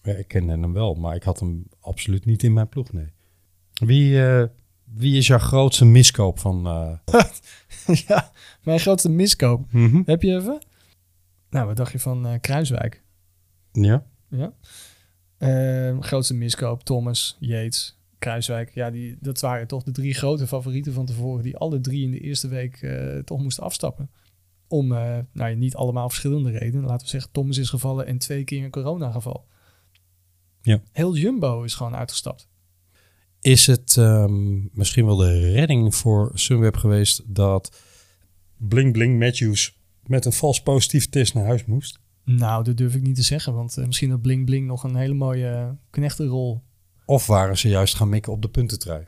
[0.03, 3.07] Ja, ik kende hem wel, maar ik had hem absoluut niet in mijn ploeg, nee.
[3.73, 4.19] Wie,
[4.93, 6.67] wie is jouw grootste miskoop van...
[6.67, 7.21] eh,
[8.07, 8.31] ja,
[8.63, 9.71] mijn grootste miskoop.
[9.71, 10.01] mhm.
[10.05, 10.61] Heb je even?
[11.49, 13.03] Nou, wat dacht je van eh, Kruiswijk?
[13.71, 14.05] Ja?
[14.29, 14.53] Ja.
[15.37, 18.73] Ehm, grootste miskoop, Thomas, Yates, Kruiswijk.
[18.73, 21.43] Ja, die, dat waren toch de drie grote favorieten van tevoren...
[21.43, 24.09] die alle drie in de eerste week eh, toch moesten afstappen.
[24.69, 24.87] Om,
[25.31, 26.85] nou niet allemaal verschillende redenen.
[26.85, 29.47] Laten we zeggen, Thomas is gevallen en twee keer een coronageval.
[30.61, 30.81] Ja.
[30.91, 32.47] Heel Jumbo is gewoon uitgestapt.
[33.41, 37.81] Is het ehm, misschien wel de redding voor Sunweb geweest dat
[38.57, 41.99] Bling Bling Matthews met een vals positief test naar huis moest?
[42.23, 43.53] Nou, dat durf ik niet te zeggen.
[43.53, 46.63] Want eh, misschien had Bling Bling nog een hele mooie eh, knechtenrol.
[47.05, 49.05] Of waren ze juist gaan mikken op de puntentrui?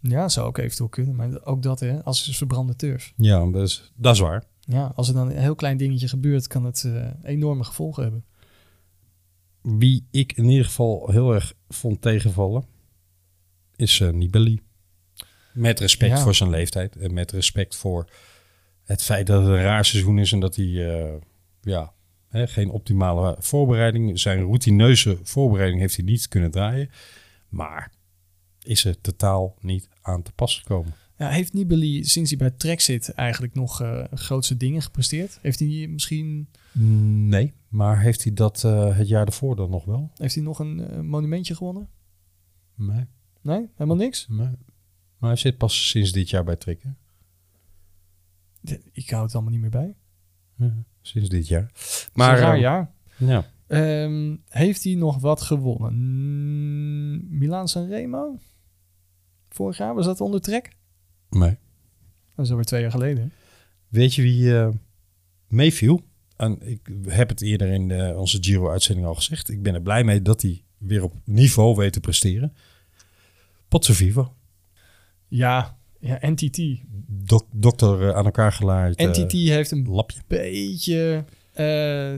[0.00, 1.16] Ja, zou ook eventueel kunnen.
[1.16, 3.12] Maar ook dat, hè, als is verbrande turf.
[3.16, 4.44] Ja, dat is, dat is waar.
[4.60, 8.24] Ja, als er dan een heel klein dingetje gebeurt, kan het eh, enorme gevolgen hebben.
[9.62, 12.64] Wie ik in ieder geval heel erg vond tegenvallen,
[13.76, 14.60] is eh Nibali.
[15.52, 16.22] Met respect Ja.
[16.22, 18.08] voor zijn leeftijd en met respect voor
[18.84, 21.20] het feit dat het een raar seizoen is en dat hij eh,
[21.60, 21.92] ja,
[22.28, 26.90] hè, geen optimale voorbereiding, zijn routineuze voorbereiding heeft hij niet kunnen draaien.
[27.48, 27.92] Maar
[28.62, 30.94] is er totaal niet aan te pas gekomen.
[31.18, 35.38] Ja, heeft Nibali sinds hij bij Trek zit eigenlijk nog eh, grootste dingen gepresteerd?
[35.42, 36.48] Heeft hij misschien
[37.28, 40.10] Nee, maar heeft hij dat eh, het jaar ervoor dan nog wel?
[40.14, 41.88] heeft hij nog een monumentje gewonnen?
[42.76, 43.04] Nee,
[43.42, 44.26] Nee, helemaal niks?
[44.28, 44.56] nee.
[45.18, 46.98] Maar hij zit pas sinds dit jaar bij Trikken.
[48.92, 49.96] Ik hou het allemaal niet meer bij.
[50.56, 51.70] Ja, sinds dit jaar.
[52.12, 52.94] Maar raar eh, jaar.
[53.18, 53.50] ja.
[53.66, 55.94] Ehm, heeft hij nog wat gewonnen?
[55.94, 58.38] Mm, Milaan Sanremo?
[59.48, 60.76] Vorig jaar was dat onder Trek?
[61.30, 61.58] Nee.
[62.34, 63.32] Dat is alweer twee jaar geleden.
[63.88, 64.68] Weet je wie eh,
[65.48, 66.02] meeviel?
[66.36, 69.50] En ik heb het eerder in de, onze Giro-uitzending al gezegd.
[69.50, 72.54] Ik ben er blij mee dat hij weer op niveau weet te presteren.
[73.72, 74.34] Pozzo Vivo.
[75.28, 76.60] Ja, ja NTT.
[77.06, 78.96] Dok, dokter eh, aan elkaar gelaaid.
[78.96, 80.20] eh, NTT heeft een lapje.
[80.26, 81.64] beetje, eh,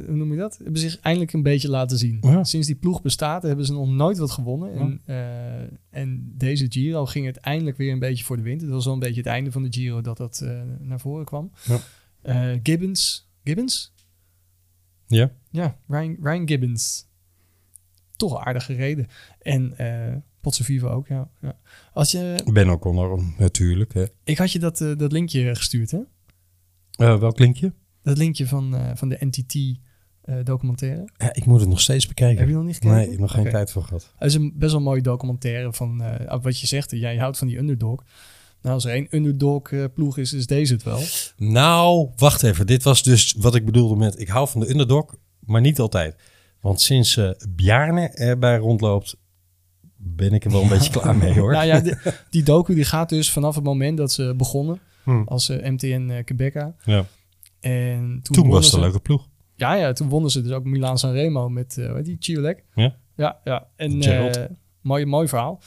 [0.07, 0.59] hoe noem je dat?
[0.63, 2.19] Hebben zich eindelijk een beetje laten zien.
[2.21, 2.45] Ja.
[2.45, 5.01] Sinds die ploeg bestaat hebben ze nog nooit wat gewonnen.
[5.05, 8.61] En, en deze Giro ging het eindelijk weer een beetje voor de wind.
[8.61, 10.45] Het was wel een beetje het einde van de Giro dat dat
[10.79, 11.53] naar voren kwam.
[12.23, 12.59] Ja.
[12.63, 13.31] Gibbons.
[13.45, 13.93] Gibbons?
[15.07, 15.33] Ja.
[15.51, 17.07] Ja, Ryan, Ryan Gibbons.
[18.17, 19.07] Toch aardig gereden.
[19.39, 19.77] En
[20.47, 21.31] eh Vivo ook, ja.
[21.41, 21.59] ja.
[21.93, 23.95] Als je, Ben O'Connor natuurlijk.
[23.95, 24.05] Hè.
[24.25, 26.01] ik had je dat, eh, dat linkje gestuurd, hè?
[26.97, 27.73] Eh, welk linkje?
[28.03, 29.83] Dat linkje van, eh, van de NTT
[30.45, 31.09] documentaire.
[31.17, 32.39] Ja, ik moet het nog steeds bekijken.
[32.39, 32.97] Heb je nog niet gekeken?
[32.97, 34.13] Nee, nog geen tijd voor gehad.
[34.17, 36.91] Het is een best wel mooie documentaire van eh, wat je zegt.
[36.91, 38.05] Jij houdt van die underdog.
[38.63, 41.01] Nou, als er één underdog ploeg is, is deze het wel.
[41.37, 42.67] Nou, wacht even.
[42.67, 44.21] Dit was dus wat ik bedoelde met...
[44.21, 46.17] Ik hou van de underdog, maar niet altijd.
[46.61, 49.17] Want sinds eh Bjarne erbij rondloopt...
[50.05, 51.53] ben ik er wel een beetje klaar mee, hoor.
[51.53, 51.95] Nou ja, die,
[52.31, 55.23] die docu die gaat dus vanaf het moment dat ze begonnen Hm.
[55.25, 56.75] als eh, MTN eh Quebeca.
[56.85, 57.07] Ja.
[57.61, 59.29] En toen, was het een leuke ploeg.
[59.57, 62.65] Ja, ja, toen wonnen ze dus ook Milaan Sanremo met eh, die Chiolek.
[62.75, 62.97] Ja.
[63.17, 63.69] Ja, ja.
[63.77, 64.45] En eh
[64.81, 65.61] mooi, mooi verhaal.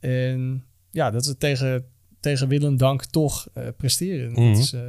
[0.00, 1.84] En ja, dat ze tegen,
[2.20, 4.34] tegen wil en dank toch eh, presteren.
[4.34, 4.80] Dat is, eh,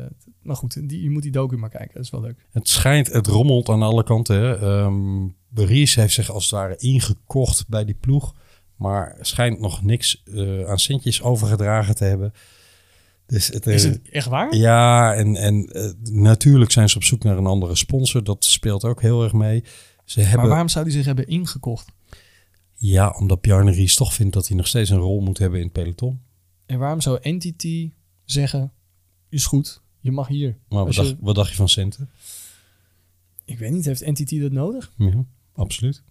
[0.41, 1.93] maar goed, die, je moet die docu maar kijken.
[1.93, 2.45] Dat is wel leuk.
[2.51, 4.35] Het schijnt, het rommelt aan alle kanten.
[4.35, 4.55] Hè.
[4.55, 8.33] Ehm, Ries heeft zich als het ware ingekocht bij die ploeg.
[8.81, 12.33] Maar schijnt nog niks eh, aan centjes overgedragen te hebben.
[13.25, 14.55] Dus het, Is eh, het echt waar?
[14.55, 18.23] Ja, en, en eh, natuurlijk zijn ze op zoek naar een andere sponsor.
[18.23, 19.63] Dat speelt ook heel erg mee.
[20.05, 21.87] Ze Maar hebben, waarom zou die zich hebben ingekocht?
[22.73, 25.65] Ja, omdat Bjarne Ries toch vindt dat hij nog steeds een rol moet hebben in
[25.65, 26.21] het peloton.
[26.65, 27.91] En waarom zou Entity
[28.25, 28.71] zeggen,
[29.29, 30.57] is goed, je mag hier.
[30.69, 32.09] Maar wat je- dacht, wat dacht je van centen?
[33.45, 34.91] Ik weet niet, heeft Entity dat nodig?
[34.97, 36.03] Ja, absoluut.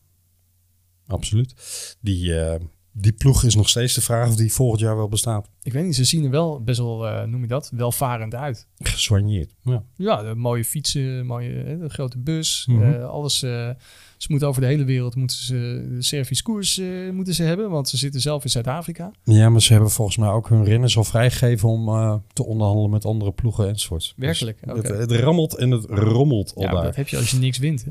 [1.10, 1.54] Absoluut.
[2.00, 2.60] Die, eh,
[2.92, 5.48] die ploeg is nog steeds de vraag of die volgend jaar wel bestaat.
[5.62, 8.66] Ik weet niet, ze zien er wel best wel, eh, noem je dat, welvarend uit.
[8.78, 9.54] Gesoigneerd.
[9.62, 9.82] Ja.
[9.96, 12.82] Ja, de mooie fietsen, mooie de grote bus, Mhm.
[12.92, 13.42] eh, alles.
[13.42, 13.70] eh,
[14.16, 16.80] ze moeten over de hele wereld moeten ze de koers
[17.12, 19.10] moeten ze hebben, want ze zitten zelf in Zuid-Afrika.
[19.24, 21.84] ja, maar ze hebben volgens mij ook hun renners al vrijgegeven om
[22.32, 24.14] te onderhandelen met andere ploegen enzovoorts.
[24.16, 24.88] Werkelijk, Dus oké.
[24.92, 26.82] het, het rammelt en het rommelt al Ja, daar.
[26.84, 27.84] dat heb je als je niks wint.
[27.84, 27.90] Hè?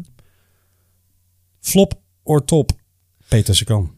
[1.59, 2.71] Flop or top?
[3.29, 3.91] Peter Sagan.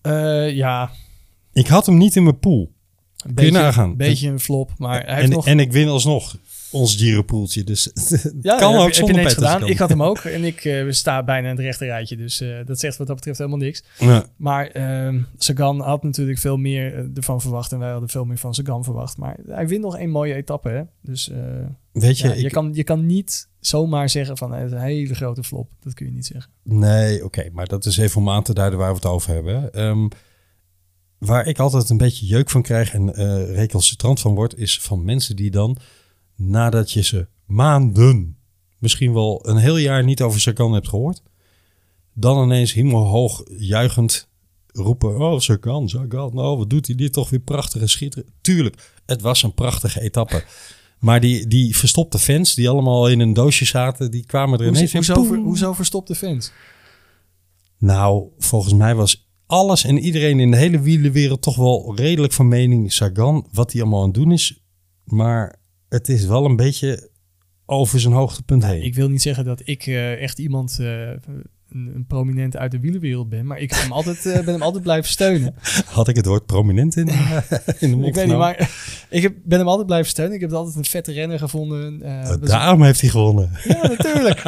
[0.00, 0.90] Eh, ja,
[1.52, 2.60] Ik had hem niet in mijn pool.
[2.60, 3.96] een Kun je beetje, nagaan?
[3.96, 5.46] beetje een flop, maar hij heeft En, nog...
[5.46, 6.36] en ik win alsnog
[6.70, 7.64] ons Giropoeltje.
[7.64, 7.90] Dus
[8.40, 9.66] Ja, kan heb, ook heb zonder Peter gedaan.
[9.66, 12.16] Ik had hem ook en ik eh, sta bijna in het rechte rijtje.
[12.16, 13.84] Dus eh, dat zegt wat dat betreft helemaal niks.
[13.98, 14.24] Ja.
[14.36, 17.72] Maar ehm Sagan had natuurlijk veel meer eh, ervan verwacht.
[17.72, 19.16] En wij hadden veel meer van Sagan verwacht.
[19.16, 20.68] Maar hij wint nog één mooie etappe.
[20.68, 20.82] Hè?
[21.02, 21.30] Dus
[21.92, 25.14] Weet je, ja, je, kan, je kan niet zomaar zeggen van het is een hele
[25.14, 25.70] grote flop.
[25.80, 26.52] Dat kun je niet zeggen.
[26.62, 29.72] Nee, oké, maar dat is even om aan te duiden waar we het over hebben.
[29.72, 30.08] Ehm,
[31.18, 33.12] waar ik altijd een beetje jeuk van krijg en
[33.54, 35.78] recalcitrant van word, is van mensen die dan,
[36.38, 38.36] nadat je ze maanden,
[38.78, 41.22] misschien wel een heel jaar niet over Sagan hebt gehoord,
[42.14, 44.28] dan ineens hemelhoog juichend
[44.66, 48.28] roepen, oh Sagan, Sagan, oh wat doet hij dit toch weer prachtige schitteren.
[48.40, 50.44] Tuurlijk, het was een prachtige etappe.
[50.98, 54.78] Maar die, die verstopte fans, die allemaal in een doosje zaten, die kwamen er Hoezo,
[54.80, 55.14] ineens in.
[55.14, 56.52] hoezo, ver- hoezo verstopte fans?
[57.78, 62.48] Nou, volgens mij was alles en iedereen in de hele wielenwereld toch wel redelijk van
[62.48, 64.62] mening Sagan, wat hij allemaal aan het doen is.
[65.04, 65.57] Maar
[65.88, 67.10] het is wel een beetje
[67.66, 68.82] over zijn hoogtepunt heen.
[68.82, 72.80] Ik wil niet zeggen dat ik eh, echt iemand, eh, een, een prominent uit de
[72.80, 73.46] wielenwereld ben.
[73.46, 75.54] Maar ik hem altijd, eh, ben hem altijd blijven steunen.
[75.86, 77.08] Had ik het woord prominent in,
[77.78, 78.70] in de mond Ik weet niet, maar
[79.10, 80.34] ik heb, ben hem altijd blijven steunen.
[80.34, 81.98] Ik heb altijd een vette renner gevonden.
[82.40, 83.50] daarom heeft hij gewonnen.
[83.64, 84.42] Ja, natuurlijk.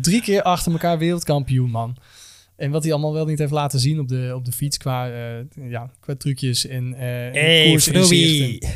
[0.00, 1.96] Drie keer achter elkaar wereldkampioen, man.
[2.56, 5.10] En wat hij allemaal wel niet heeft laten zien op de, op de fiets qua,
[5.10, 8.70] eh, ja, qua trucjes en, eh en koersinzichten.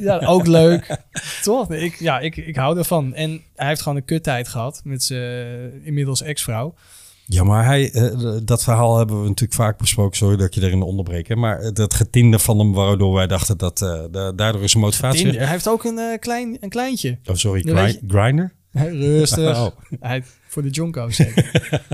[0.00, 0.96] Ja, ook leuk.
[1.42, 1.68] Toch?
[1.68, 3.14] Nee, Ik, ja, ik, ik hou ervan.
[3.14, 6.74] En hij heeft gewoon een kuttijd gehad met zijn eh, inmiddels ex-vrouw.
[7.26, 7.92] Ja, maar hij,
[8.44, 10.16] dat verhaal hebben we natuurlijk vaak besproken.
[10.16, 11.28] Sorry dat je erin onderbreek.
[11.28, 11.36] Hè?
[11.36, 15.38] Maar dat getinde van hem, waardoor wij dachten dat eh, da- daardoor is zijn motivatie.
[15.38, 17.18] Hij heeft ook een, klein, een kleintje.
[17.24, 17.62] Oh, sorry,
[18.06, 18.52] Grinder?
[18.92, 19.58] Rustig.
[19.58, 19.66] Oh.
[20.00, 21.50] Hij, voor de Jonko zeker.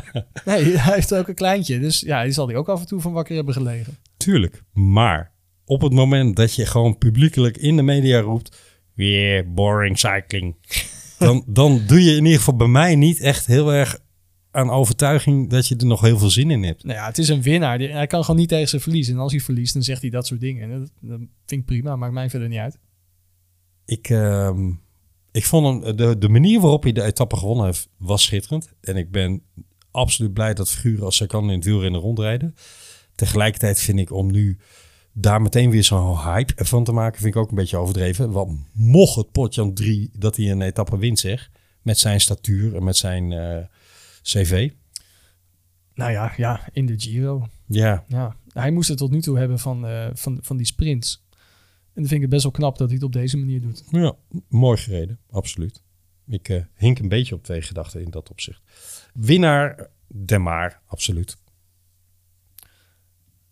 [0.44, 1.80] nee, hij heeft ook een kleintje.
[1.80, 3.96] Dus ja, die zal hij ook af en toe van wakker hebben gelegen.
[4.16, 4.62] Tuurlijk.
[4.72, 5.32] Maar
[5.64, 8.74] op het moment dat je gewoon publiekelijk in de media roept...
[8.94, 10.56] Weer boring cycling.
[11.18, 13.98] dan, dan doe je in ieder geval bij mij niet echt heel erg
[14.50, 15.50] aan overtuiging...
[15.50, 16.84] dat je er nog heel veel zin in hebt.
[16.84, 17.78] Nou ja, het is een winnaar.
[17.78, 19.14] Hij kan gewoon niet tegen ze verliezen.
[19.14, 20.62] En als hij verliest, dan zegt hij dat soort dingen.
[20.62, 22.78] En dat, dat vind ik prima, maakt mij verder niet uit.
[23.84, 24.72] Ik, ehm,
[25.36, 28.72] Ik vond hem, de, de manier waarop hij de etappe gewonnen heeft, was schitterend.
[28.80, 29.42] En ik ben
[29.90, 32.54] absoluut blij dat figuren als ze kan in het wielrennen rondrijden.
[33.14, 34.58] Tegelijkertijd vind ik om nu
[35.12, 38.30] daar meteen weer zo'n hype van te maken, vind ik ook een beetje overdreven.
[38.30, 41.50] Want mocht het potje 3 dat hij een etappe wint, zeg.
[41.82, 43.64] Met zijn statuur en met zijn eh,
[44.22, 44.70] cv.
[45.94, 47.48] Nou ja, ja, in de Giro.
[47.66, 48.36] Ja, Ja.
[48.52, 51.25] Hij moest het tot nu toe hebben van, eh, van, van die sprints.
[51.96, 53.84] En dan vind ik het best wel knap dat hij het op deze manier doet.
[53.90, 54.14] ja
[54.48, 55.82] mooi gereden, absoluut.
[56.26, 58.60] Ik eh, hink een beetje op twee gedachten in dat opzicht.
[59.14, 61.36] Winnaar, De Maar, absoluut.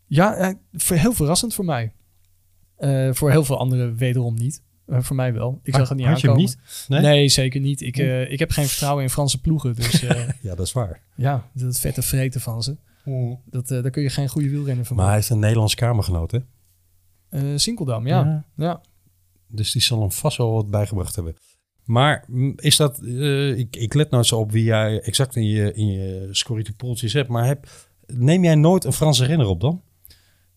[0.07, 0.55] Ja, eh,
[0.99, 1.93] heel verrassend voor mij.
[2.77, 4.63] Eh, voor heel veel anderen wederom niet.
[4.87, 5.61] Eh, voor mij wel.
[5.63, 6.57] Ik zag het niet Had je hem aankomen.
[6.59, 6.87] niet?
[6.89, 7.01] Nee?
[7.01, 7.29] Nee?
[7.29, 7.81] zeker niet.
[7.81, 7.97] Ik,
[8.29, 9.75] ik heb geen vertrouwen in Franse ploegen.
[9.75, 10.01] Dus
[10.43, 11.01] Ja, dat is waar.
[11.17, 12.77] ja, dat vette vreten van ze.
[13.45, 15.15] Dat, eh, daar kun je geen goede wielrenner van Maar hij maken.
[15.15, 16.39] heeft een Nederlands kamergenoot, hè?
[17.35, 18.25] Eh Sinkeldam, ja.
[18.25, 18.45] Ja.
[18.57, 18.81] ja.
[19.49, 21.35] Dus die zal hem vast wel wat bijgebracht hebben.
[21.85, 22.25] Maar
[22.57, 22.99] is dat...
[22.99, 27.13] eh, ik, ik let nou zo op wie jij exact in je, in je poeltjes
[27.13, 27.29] hebt.
[27.29, 27.69] Maar heb,
[28.07, 29.83] neem jij nooit een Franse renner op dan?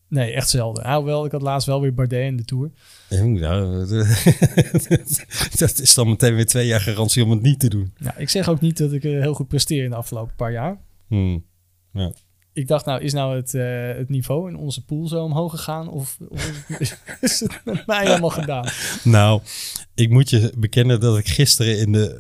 [0.10, 0.84] Nee, echt zelden.
[0.84, 2.72] Ah, wel, ik had laatst wel weer Bardet in de Tour.
[3.10, 3.88] Ja, nou,
[5.60, 7.94] dat is dan meteen weer twee jaar garantie om het niet te doen.
[7.98, 10.52] Nou, ik zeg ook niet dat ik eh, heel goed presteer in de afgelopen paar
[10.52, 10.82] jaar.
[11.08, 11.46] Hmm.
[12.58, 15.89] Ik dacht, nou, is nou het, eh, het niveau in onze pool zo omhoog gegaan?
[15.89, 16.63] Of, of
[17.22, 18.67] is het met mij helemaal gedaan?
[19.04, 19.41] Nou,
[19.96, 22.20] ik moet je bekennen dat ik gisteren in de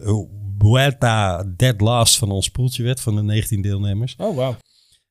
[0.57, 4.15] Vuelta dead last van ons poeltje werd, van de 19 deelnemers.
[4.17, 4.55] Oh, wauw.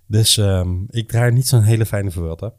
[0.06, 2.52] Dus ehm, ik draai niet zo'n hele fijne Vuelta.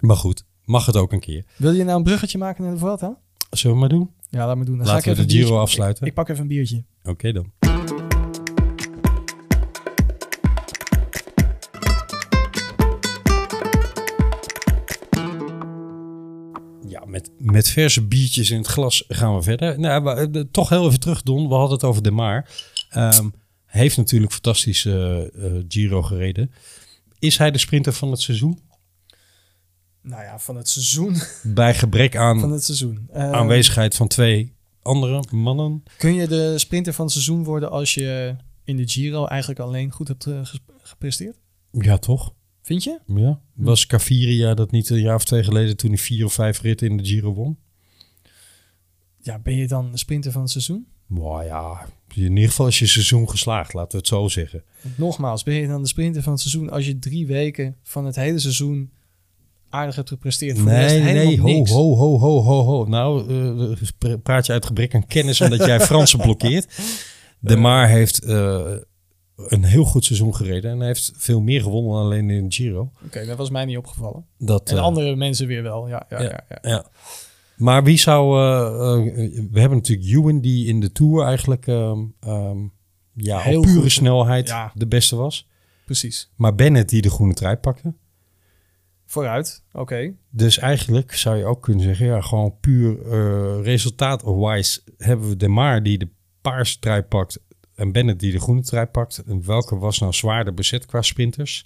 [0.00, 1.44] Maar goed, mag het ook een keer.
[1.56, 3.18] Wil je nou een bruggetje maken naar de Vuelta?
[3.50, 4.10] Zullen we maar doen?
[4.28, 4.76] Ja, laat me doen.
[4.78, 6.02] Dan Laten ga ik we even de Giro biertje- afsluiten.
[6.02, 6.84] Ik, ik pak even een biertje.
[7.04, 7.52] Oké dan.
[17.12, 19.78] Met, met verse biertjes in het glas gaan we verder.
[19.80, 21.48] Nou, we- eh, toch heel even terug, Don.
[21.48, 22.50] We hadden het over De Maar.
[22.90, 23.28] Ehm,
[23.66, 26.52] heeft natuurlijk fantastisch eh, eh, Giro gereden.
[27.18, 28.58] Is hij de sprinter van het seizoen?
[30.02, 31.16] Nou ja, van het seizoen.
[31.54, 33.08] Bij gebrek aan Van het seizoen.
[33.12, 35.82] Eh, aanwezigheid van twee andere mannen.
[35.98, 39.90] Kun je de sprinter van het seizoen worden als je in de Giro eigenlijk alleen
[39.90, 40.26] goed hebt
[40.82, 41.36] gepresteerd?
[41.70, 42.32] Ja, toch?
[42.62, 42.98] Vind je?
[43.06, 43.40] Ja.
[43.54, 46.86] Was Caviria dat niet een jaar of twee geleden toen hij vier of vijf ritten
[46.90, 47.58] in de Giro won?
[49.20, 50.86] Ja, ben je dan de sprinter van het seizoen?
[51.06, 54.62] Nou ja, in ieder geval is je seizoen geslaagd, laten we het zo zeggen.
[54.96, 58.16] Nogmaals, ben je dan de sprinter van het seizoen als je drie weken van het
[58.16, 58.90] hele seizoen
[59.68, 60.58] aardig hebt gepresteerd?
[60.58, 61.70] Voor de rest Nee, nee, ho, niks.
[61.70, 62.84] ho, ho, ho, ho, ho.
[62.84, 63.28] Nou,
[63.72, 66.78] eh, pra- praat je uit gebrek aan kennis omdat jij Fransen blokkeert.
[67.40, 68.72] De Maar heeft eh,
[69.36, 72.90] een heel goed seizoen gereden en hij heeft veel meer gewonnen dan alleen in Giro.
[73.04, 74.26] Oké, dat was mij niet opgevallen.
[74.38, 75.88] Dat, En eh, andere mensen weer wel.
[75.88, 76.44] Ja, ja, ja.
[76.48, 76.58] ja.
[76.62, 76.86] ja.
[77.56, 78.40] Maar wie zou...
[78.40, 82.58] eh, eh, we hebben natuurlijk Ewan die in de Tour eigenlijk ehm, ehm,
[83.14, 83.90] ja, Heel op pure goed.
[83.90, 84.72] snelheid Ja.
[84.74, 85.48] de beste was.
[85.84, 86.30] Precies.
[86.36, 87.94] Maar Bennett die de groene trui pakte.
[89.06, 89.62] Vooruit.
[89.72, 90.14] Oké.
[90.30, 93.02] Dus eigenlijk zou je ook kunnen zeggen, ja, gewoon puur
[93.62, 96.08] resultaat-wise hebben we de Maar die de
[96.40, 97.40] paarse trui pakt
[97.82, 99.22] en Bennett die de groene trui pakt.
[99.26, 101.64] En welke was nou zwaarder bezet qua sprinters?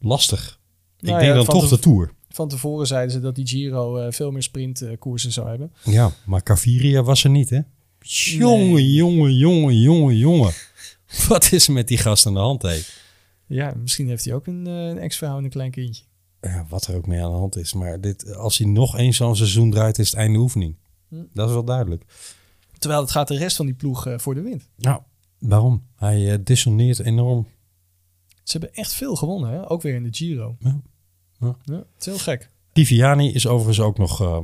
[0.00, 0.60] Lastig.
[0.98, 2.12] Ik Nou denk ja, dan toch te- de Tour.
[2.28, 5.72] Van tevoren zeiden ze dat die Giro eh, veel meer sprintkoersen zou hebben.
[5.84, 7.60] Ja, maar Caviria was er niet, hè?
[8.00, 10.52] Jongen, jongen, jongen, jongen, jongen.
[11.28, 12.78] Wat is er met die gast aan de hand, hé?
[13.46, 16.02] Ja, misschien heeft hij ook een, eh, een ex-vrouw en een klein kindje.
[16.40, 17.72] Ja, wat er ook mee aan de hand is.
[17.72, 20.76] Maar dit, als hij nog eens zo'n seizoen draait, is het einde oefening.
[21.08, 21.16] Hm.
[21.32, 22.04] Dat is wel duidelijk.
[22.78, 24.68] Terwijl het gaat de rest van die ploeg eh, voor de wind.
[24.76, 25.00] Nou,
[25.38, 25.82] waarom?
[25.96, 27.46] Hij eh, dissoneert enorm.
[28.42, 29.70] Ze hebben echt veel gewonnen, hè?
[29.70, 30.56] ook weer in de Giro.
[30.58, 30.80] Ja.
[31.40, 31.56] Ja.
[31.64, 32.50] het is heel gek.
[32.72, 34.38] Viviani is overigens ook nog eh,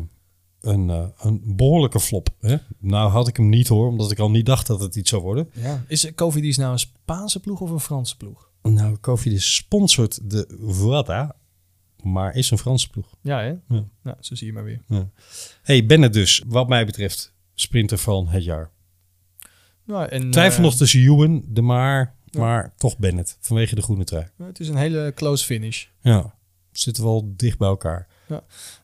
[0.60, 2.28] een, eh, een behoorlijke flop.
[2.40, 2.56] Hè?
[2.78, 5.22] Nou had ik hem niet hoor, omdat ik al niet dacht dat het iets zou
[5.22, 5.50] worden.
[5.52, 5.84] Ja.
[5.88, 8.50] Is Covidis nou een Spaanse ploeg of een Franse ploeg?
[8.62, 11.36] Nou, Cofidis sponsort de Vuelta,
[12.02, 13.14] maar is een Franse ploeg.
[13.20, 13.54] Ja, hè?
[13.74, 13.84] Ja.
[14.02, 14.80] Nou, zo zie je maar weer.
[15.62, 18.70] hey, Bennett dus, wat mij betreft, sprinter van het jaar.
[19.84, 24.04] Nou, en, Twijfel eh, nog tussen Ewan, de Maar, maar toch Bennett, vanwege de groene
[24.04, 24.26] trui.
[24.42, 25.86] Het is een hele close finish.
[26.00, 26.34] Ja,
[26.72, 28.06] zitten wel dicht bij elkaar.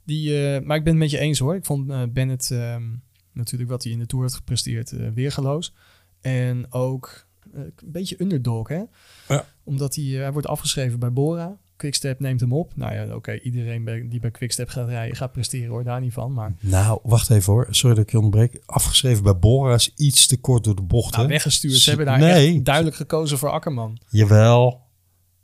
[0.04, 1.54] Die, eh, maar ik ben het met je eens hoor.
[1.54, 2.82] Ik vond eh, Bennett ehm,
[3.38, 5.74] natuurlijk wat hij in de Tour had gepresteerd eh, weergeloos.
[6.20, 8.82] En ook eh, een beetje underdog hè.
[9.28, 9.44] Ja.
[9.64, 11.58] Omdat hij, eh, hij wordt afgeschreven bij Bora.
[11.78, 12.72] Quickstep neemt hem op.
[12.76, 13.38] Nou ja, oké.
[13.38, 15.84] iedereen bij, die bij Quickstep gaat rijden gaat presteren hoor.
[15.84, 16.32] Daar niet van.
[16.32, 17.66] Maar Nou, wacht even hoor.
[17.70, 18.62] Sorry dat ik je onderbreek.
[18.66, 21.16] Afgeschreven bij Bora is iets te kort door de bocht.
[21.16, 21.74] nou, weggestuurd.
[21.74, 22.54] Ze- hebben daar nee.
[22.54, 23.98] echt duidelijk gekozen voor Akkerman.
[24.08, 24.86] Jawel.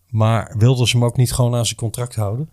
[0.08, 2.48] Maar wilden ze hem ook niet gewoon aan zijn contract houden?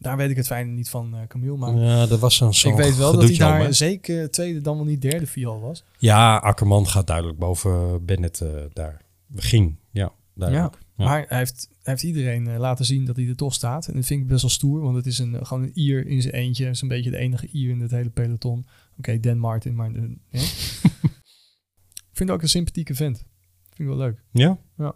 [0.00, 1.56] Daar weet ik het fijne niet van, eh Camille.
[1.56, 4.84] Maar Ja, dat was zo'n ik weet wel dat hij daar zeker tweede, dan wel
[4.84, 5.84] niet derde viool was.
[5.98, 9.00] Ja, Akkerman gaat duidelijk boven Bennett eh, daar.
[9.36, 10.78] Ging, ja, duidelijk.
[10.96, 11.04] Ja.
[11.04, 13.86] Maar hij heeft, hij heeft iedereen eh, laten zien dat hij er toch staat.
[13.86, 16.22] En dat vind ik best wel stoer, want het is een, gewoon een Ier in
[16.22, 16.64] zijn eentje.
[16.64, 18.66] Het is een beetje de enige Ier in het hele peloton.
[18.98, 19.92] Oké, Dan Martin, maar...
[19.92, 20.40] De, ja.
[22.10, 23.16] ik vind het ook een sympathieke vent.
[23.64, 24.22] Vind ik wel leuk.
[24.32, 24.58] Ja?
[24.76, 24.94] Ja.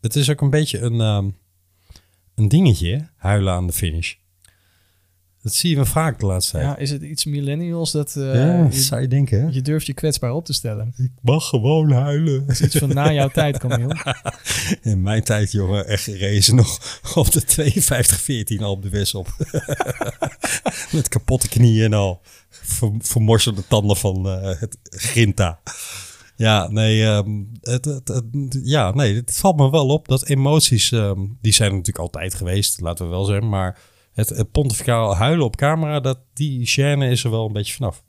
[0.00, 1.30] Het is ook een beetje een, ehm,
[2.34, 3.04] een dingetje, hè?
[3.16, 4.14] huilen aan de finish.
[5.42, 6.64] Dat zie je wel vaak de laatste tijd.
[6.64, 9.48] Ja, is het iets millennials dat eh, Ja, dat je, zou je denken, hè?
[9.50, 10.94] je durft je kwetsbaar op te stellen?
[10.96, 12.40] Ik mag gewoon huilen.
[12.46, 13.96] Dat is iets van na jouw tijd, Camille.
[14.82, 16.06] In mijn tijd, jongen, echt
[16.42, 16.78] ze nog
[17.14, 19.28] op de 52-14 al op de op.
[20.92, 22.20] Met kapotte knieën en al.
[22.50, 25.60] Ver, vermorselde tanden van eh, het grinta.
[26.36, 27.30] Ja, nee, ehm,
[27.60, 31.70] het, het, het- ja, nee, het valt me wel op dat emoties, ehm, die zijn
[31.70, 33.48] natuurlijk altijd geweest, laten we wel zeggen.
[33.48, 33.78] Maar
[34.28, 38.04] het, pontificaal huilen op camera, dat, die chaîne is er wel een beetje vanaf.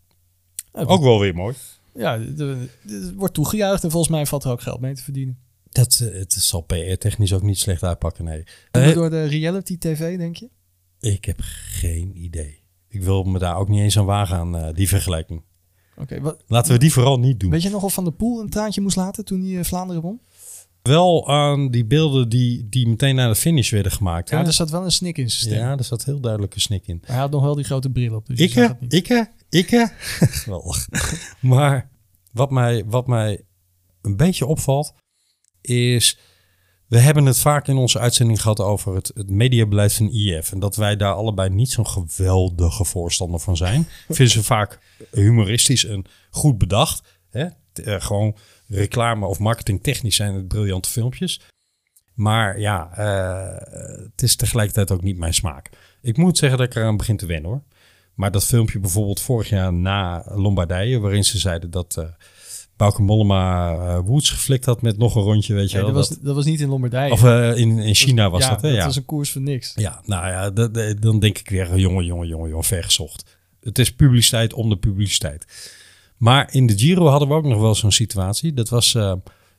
[0.71, 1.55] Ook wel weer mooi.
[1.93, 5.03] Ja, de- de- het wordt toegejuicht en volgens mij valt er ook geld mee te
[5.03, 5.37] verdienen.
[5.69, 8.43] Dat, eh, het zal PR-technisch ook niet slecht uitpakken, nee.
[8.71, 10.49] Eh, door de reality tv, denk je?
[10.99, 12.59] Ik heb geen idee.
[12.87, 15.41] Ik wil me daar ook niet eens aan wagen aan eh, die vergelijking.
[15.97, 17.49] Oké, wat, Laten we die vooral niet doen.
[17.51, 20.01] weet je nog of Van der Poel een traantje moest laten toen hij eh, Vlaanderen
[20.01, 20.21] won?
[20.81, 24.29] Wel aan die beelden die, die meteen na de finish werden gemaakt.
[24.29, 24.45] Ja, hè?
[24.45, 25.59] er zat wel een snik in zijn stem.
[25.59, 26.97] ja, er zat heel duidelijk een snik in.
[27.01, 29.91] Maar hij had nog wel die grote bril op, dus Ikke, ikke, ikke.
[30.19, 30.87] Geweldig.
[31.39, 31.89] maar
[32.31, 33.45] wat mij, wat mij
[34.01, 34.93] een beetje opvalt,
[35.61, 36.17] is...
[36.87, 40.51] We hebben het vaak in onze uitzending gehad over het, het mediabeleid van IF.
[40.51, 43.87] En dat wij daar allebei niet zo'n geweldige voorstander van zijn.
[44.07, 44.79] Vinden ze vaak
[45.11, 47.19] humoristisch en goed bedacht.
[47.29, 47.45] Hè?
[47.73, 48.35] Eh, gewoon
[48.71, 51.41] reclame of marketing technisch zijn het briljante filmpjes.
[52.13, 55.69] Maar ja, eh, het is tegelijkertijd ook niet mijn smaak.
[56.01, 57.61] Ik moet zeggen dat ik eraan begin te wennen hoor.
[58.15, 62.05] Maar dat filmpje bijvoorbeeld vorig jaar na Lombardije, waarin ze zeiden dat eh
[62.75, 65.93] Bauke Mollema eh, Woods geflikt had met nog een rondje, weet je Nee, wel.
[65.93, 67.11] dat, was, dat was niet in Lombardije.
[67.11, 67.23] of
[67.57, 68.67] in, in China was ja, dat, hè?
[68.67, 68.85] Ja.
[68.85, 69.73] was een koers voor niks.
[69.75, 73.37] ja, nou ja, dat- dat- dan denk ik weer, jongen, jongen, jongen, jongen, vergezocht.
[73.59, 75.45] Het is publiciteit om de publiciteit.
[76.21, 78.53] Maar in de Giro hadden we ook nog wel zo'n situatie.
[78.53, 79.13] Dat was eh,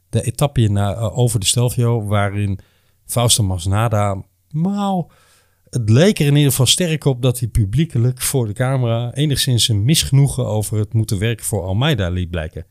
[0.09, 2.59] de etappe eh, over de Stelvio, waarin
[3.07, 5.05] Fausto Masnada, nou,
[5.71, 9.69] het leek er in ieder geval sterk op dat hij publiekelijk voor de camera enigszins
[9.69, 12.67] een misgenoegen over het moeten werken voor Almeida liet blijken.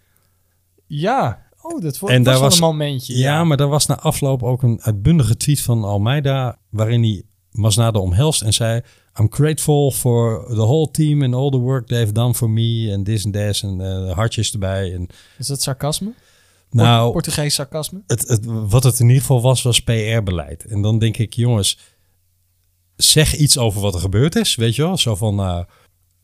[0.88, 3.18] Ja, oh, dat was, En daar was wel was- een momentje.
[3.18, 6.60] Ja, maar er was na afloop ook een uitbundige tweet van Almeida.
[6.70, 8.82] waarin hij Masnada omhelst en zei:
[9.20, 12.92] I'm grateful for the whole team and all the work they've done for me.
[12.92, 13.62] En this and that.
[13.64, 14.94] En eh, hartjes erbij.
[14.94, 15.08] En,
[15.38, 16.14] Is dat sarcasme?
[16.70, 18.02] nou, Portugees sarcasme?
[18.08, 20.66] het, het, wat het in ieder geval was, was PR-beleid.
[20.66, 21.78] En dan denk ik, jongens,
[22.96, 24.56] zeg iets over wat er gebeurd is.
[24.56, 24.98] Weet je wel?
[24.98, 25.40] Zo van.
[25.40, 25.64] eh,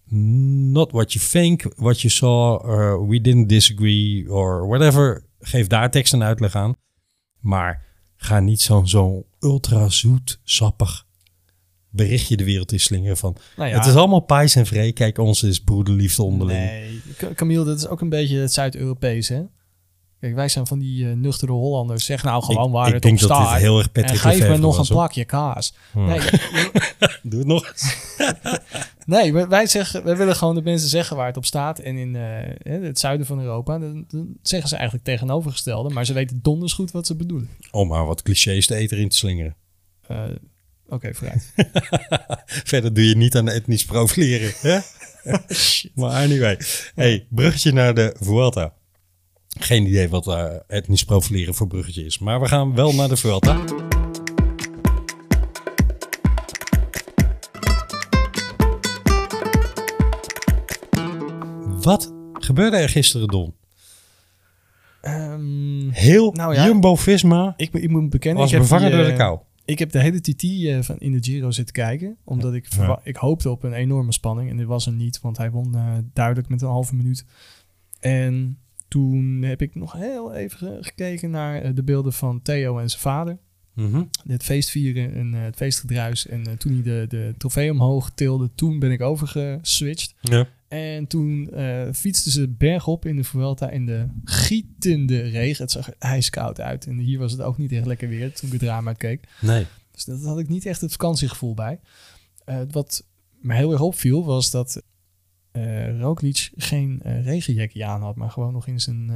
[0.10, 5.26] Not what you think, what you saw, or we didn't disagree, or whatever.
[5.40, 6.76] Geef daar tekst en uitleg aan.
[7.40, 7.86] Maar
[8.16, 11.06] ga niet zo'n zo ultra zoet, sappig
[11.98, 13.36] berichtje de wereld in slingeren van...
[13.56, 13.78] Nou ja.
[13.78, 14.92] Het is allemaal pijs en vree.
[14.92, 16.60] Kijk, ons is broederliefde onderling.
[16.60, 19.42] Nee, Ca- Camille, dat is ook een beetje het Zuid-Europees, hè?
[20.20, 22.06] Kijk, wij zijn van die eh, nuchtere Hollanders.
[22.06, 23.60] Zeg nou gewoon ik, waar ik het denk op dat staat.
[23.60, 25.74] heel erg en geef me nog een was, plakje kaas.
[25.92, 26.06] Hmm.
[26.06, 26.20] Nee,
[27.24, 27.96] Doe het nog eens.
[29.06, 31.80] nee wij, zeggen, wij willen gewoon dat mensen zeggen waar het op staat.
[31.80, 35.90] En in eh, het zuiden van Europa, dan, dan zeggen ze eigenlijk tegenovergestelde.
[35.90, 37.50] Maar ze weten donders goed wat ze bedoelen.
[37.72, 39.56] Om maar wat clichés de eter in te slingeren.
[40.08, 40.24] Eh,
[40.90, 41.54] Oké, vooruit.
[42.72, 44.52] Verder doe je niet aan etnisch profileren.
[44.62, 44.80] Hè?
[46.02, 46.60] maar anyway.
[46.96, 48.74] Hey, bruggetje naar de Vuelta.
[49.60, 52.20] Geen idee wat eh, etnisch profileren voor bruggetje is.
[52.20, 53.64] Maar we gaan wel naar de Vuelta.
[61.82, 63.54] Wat gebeurde er gisteren, Don?
[65.02, 66.66] Ehm, Heel Nou ja.
[66.66, 69.40] Jumbo-Visma ik, ik moet bekennen, was ik heb bevangen die, door de eh, kou.
[69.68, 72.18] Ik heb de hele TT eh, van in de Giro zitten kijken.
[72.24, 72.68] Omdat ik,
[73.04, 74.50] ik hoopte op een enorme spanning.
[74.50, 77.26] En dit was er niet, want hij won eh, duidelijk met een halve minuut.
[78.00, 78.58] En
[78.88, 82.90] toen heb ik nog heel even ge- gekeken naar eh, de beelden van Theo en
[82.90, 83.38] zijn vader.
[83.74, 84.04] Mhm.
[84.28, 86.28] Het feestvieren en het feestgedruis.
[86.28, 90.16] En toen hij de, de trofee omhoog tilde, toen ben ik overgeswitcht.
[90.22, 90.48] Ja.
[90.68, 95.64] En toen eh fietsten ze bergop in de Vuelta in de gietende regen.
[95.64, 96.88] Het zag er ijskoud uit.
[96.88, 99.28] En hier was het ook niet echt lekker weer toen ik het raam uitkeek.
[99.42, 99.66] Nee.
[99.92, 101.80] Dus dat had ik niet echt het vakantiegevoel bij.
[102.46, 103.06] Eh, wat
[103.42, 104.84] me heel erg opviel was dat
[105.52, 109.12] eh Roglic geen regenjekje aan had, maar gewoon nog in zijn,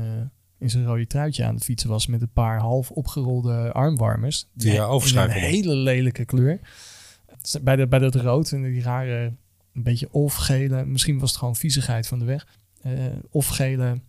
[0.60, 4.48] in zijn rode truitje aan het fietsen was met een paar half opgerolde armwarmers.
[4.54, 6.60] Die, ja, in een hele lelijke kleur.
[7.62, 9.34] bij, de, bij dat rood en die rare,
[9.74, 12.48] een beetje of-gele, misschien was het gewoon viezigheid van de weg.
[12.82, 12.94] Eh,
[13.30, 14.02] of-gele,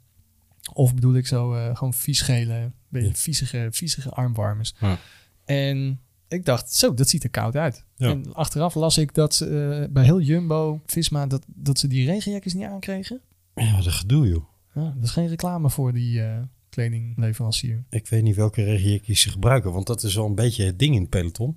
[0.73, 3.15] of bedoel ik zo, eh, gewoon vies-gele, beetje Ja.
[3.15, 4.75] viezige, viezige armwarmers.
[4.81, 4.99] Ja.
[5.45, 7.85] En ik dacht, zo, dat ziet er koud uit.
[7.97, 8.11] Ja.
[8.11, 9.47] En achteraf las ik dat ze,
[9.85, 13.21] eh, bij heel Jumbo, Visma, dat, dat ze die regenjackjes niet aankregen.
[13.55, 14.45] Ja, wat een gedoe joh.
[14.75, 16.23] Ja, dat is geen reclame voor die
[16.69, 17.85] kledingleverancier.
[17.91, 20.95] Ik weet niet welke regenjekjes ze gebruiken, want dat is wel een beetje het ding
[20.95, 21.57] in het peloton.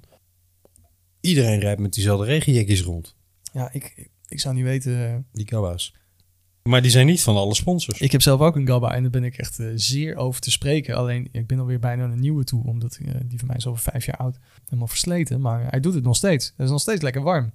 [1.21, 3.15] Iedereen rijdt met diezelfde regenjekjes rond,
[3.55, 5.07] Ja, ik, ik zou niet weten.
[5.09, 5.95] eh, die Gaba's.
[6.63, 7.99] Maar die zijn niet van alle sponsors.
[8.01, 10.51] Ik heb zelf ook een Gabba en daar ben ik echt eh, zeer over te
[10.51, 10.95] spreken.
[10.95, 13.81] Alleen, ik ben alweer bijna een nieuwe toe, omdat eh, die van mij is over
[13.91, 14.39] vijf jaar oud.
[14.63, 16.45] Helemaal versleten, maar hij doet het nog steeds.
[16.45, 17.53] Het is nog steeds lekker warm.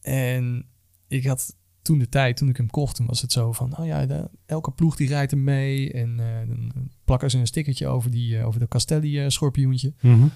[0.00, 0.66] En
[1.08, 3.86] ik had toen de tijd, toen ik hem kocht, toen was het zo van, oh
[3.86, 5.92] ja, de- elke ploeg die rijdt er mee.
[5.92, 9.92] En dan plakken ze een stickertje over, die, over de Castelli-schorpioentje.
[10.00, 10.26] Mhm.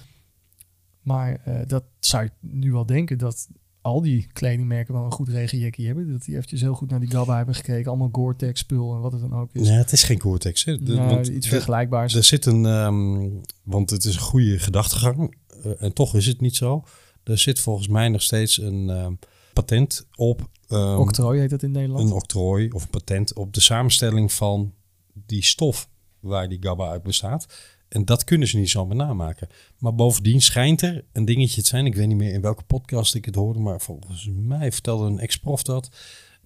[1.01, 3.47] Maar dat zou je nu wel denken dat
[3.87, 6.11] al die kledingmerken wel een goed regenjekkie hebben.
[6.11, 7.89] Dat die eventjes heel goed naar die Gabba hebben gekeken.
[7.89, 9.67] Allemaal Gore-Tex spul en wat het dan ook is.
[9.67, 10.63] Nee, het is geen Gore-Tex.
[10.83, 12.15] Want iets vergelijkbaars.
[12.15, 13.29] Er zit een, ehm,
[13.63, 16.83] want het is een goede gedachtegang, eh, en toch is het niet zo.
[17.23, 19.13] Er zit volgens mij nog steeds een ehm,
[19.53, 22.09] patent op, ehm, Octrooi heet het in Nederland.
[22.09, 24.73] een octrooi of een patent op de samenstelling van
[25.13, 27.47] die stof waar die GABA uit bestaat.
[27.89, 29.47] En dat kunnen ze niet zomaar namaken.
[29.77, 31.85] Maar bovendien schijnt er een dingetje te zijn.
[31.85, 35.19] Ik weet niet meer in welke podcast ik het hoorde, maar volgens mij vertelde een
[35.19, 35.89] ex-prof dat.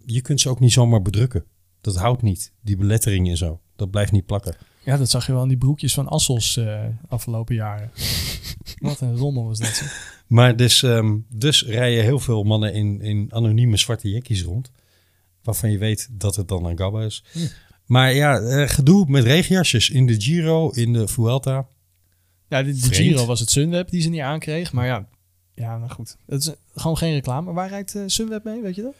[0.05, 1.45] Je kunt ze ook niet zomaar bedrukken.
[1.81, 2.53] Dat houdt niet.
[2.61, 3.59] Die belettering en zo.
[3.75, 4.55] Dat blijft niet plakken.
[4.83, 7.91] Ja, dat zag je wel in die broekjes van Assos eh, afgelopen jaren.
[8.79, 9.83] Wat een rommel was dat.
[10.27, 14.71] Maar dus, ehm, dus rijden heel veel mannen in, in anonieme zwarte jekjes rond.
[15.43, 17.23] Waarvan je weet dat het dan een Gabba is.
[17.31, 17.47] Ja.
[17.85, 21.67] Maar ja, eh, gedoe met regenjasjes in de Giro, in de Vuelta.
[22.47, 22.73] Ja, de.
[22.75, 24.73] Giro was het Sunweb die ze niet aankreeg.
[24.73, 25.07] Maar ja,
[25.55, 26.17] ja nou goed.
[26.25, 27.53] Het is gewoon geen reclame.
[27.53, 28.95] Waar rijdt eh, Sunweb mee, weet je dat?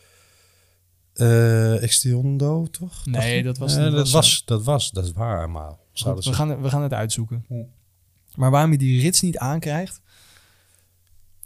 [1.13, 3.05] eh Extiondo, toch?
[3.05, 5.69] Nee, dat was- dat was, was, dat was, dat is waar, maar
[6.15, 7.45] we, gaan, we gaan het uitzoeken.
[8.35, 10.01] Maar waarom je die rits niet aankrijgt...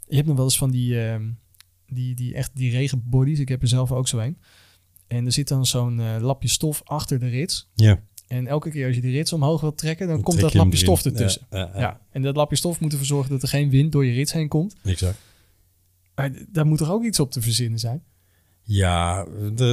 [0.08, 1.28] Je hebt nog wel eens van die, ehm,
[1.86, 3.38] die, die, echt die regenbodies.
[3.38, 4.38] Ik heb er zelf ook zo een.
[5.06, 7.70] En er zit dan zo'n eh, lapje stof achter de rits.
[7.74, 8.00] Ja.
[8.26, 10.78] En elke keer als je die rits omhoog wilt trekken, dan, Dan komt dat lapje
[10.78, 11.46] stof ertussen.
[11.50, 11.80] Ja, ja, ja.
[11.80, 14.32] Ja, en dat lapje stof moet ervoor zorgen dat er geen wind door je rits
[14.32, 14.76] heen komt.
[14.84, 15.18] Exact.
[16.14, 18.02] Maar daar moet toch ook iets op te verzinnen zijn?
[18.62, 19.26] Ja,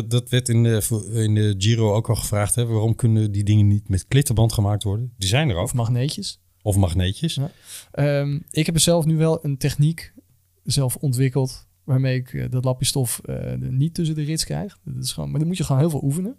[0.08, 2.56] dat werd in de, in de Giro ook al gevraagd.
[2.56, 2.66] Hè?
[2.66, 5.14] Waarom kunnen die dingen niet met klittenband gemaakt worden?
[5.18, 5.64] Die zijn er ook.
[5.64, 6.40] Of magneetjes?
[6.62, 7.36] Of magneetjes.
[7.36, 7.52] Ja.
[7.92, 10.14] Ehm, ik heb er zelf nu wel een techniek
[10.64, 11.68] zelf ontwikkeld...
[11.84, 14.80] waarmee ik eh, dat lapje stof eh, niet tussen de rits krijg.
[14.84, 16.38] Dat is gewoon, maar dan moet je gewoon heel veel oefenen.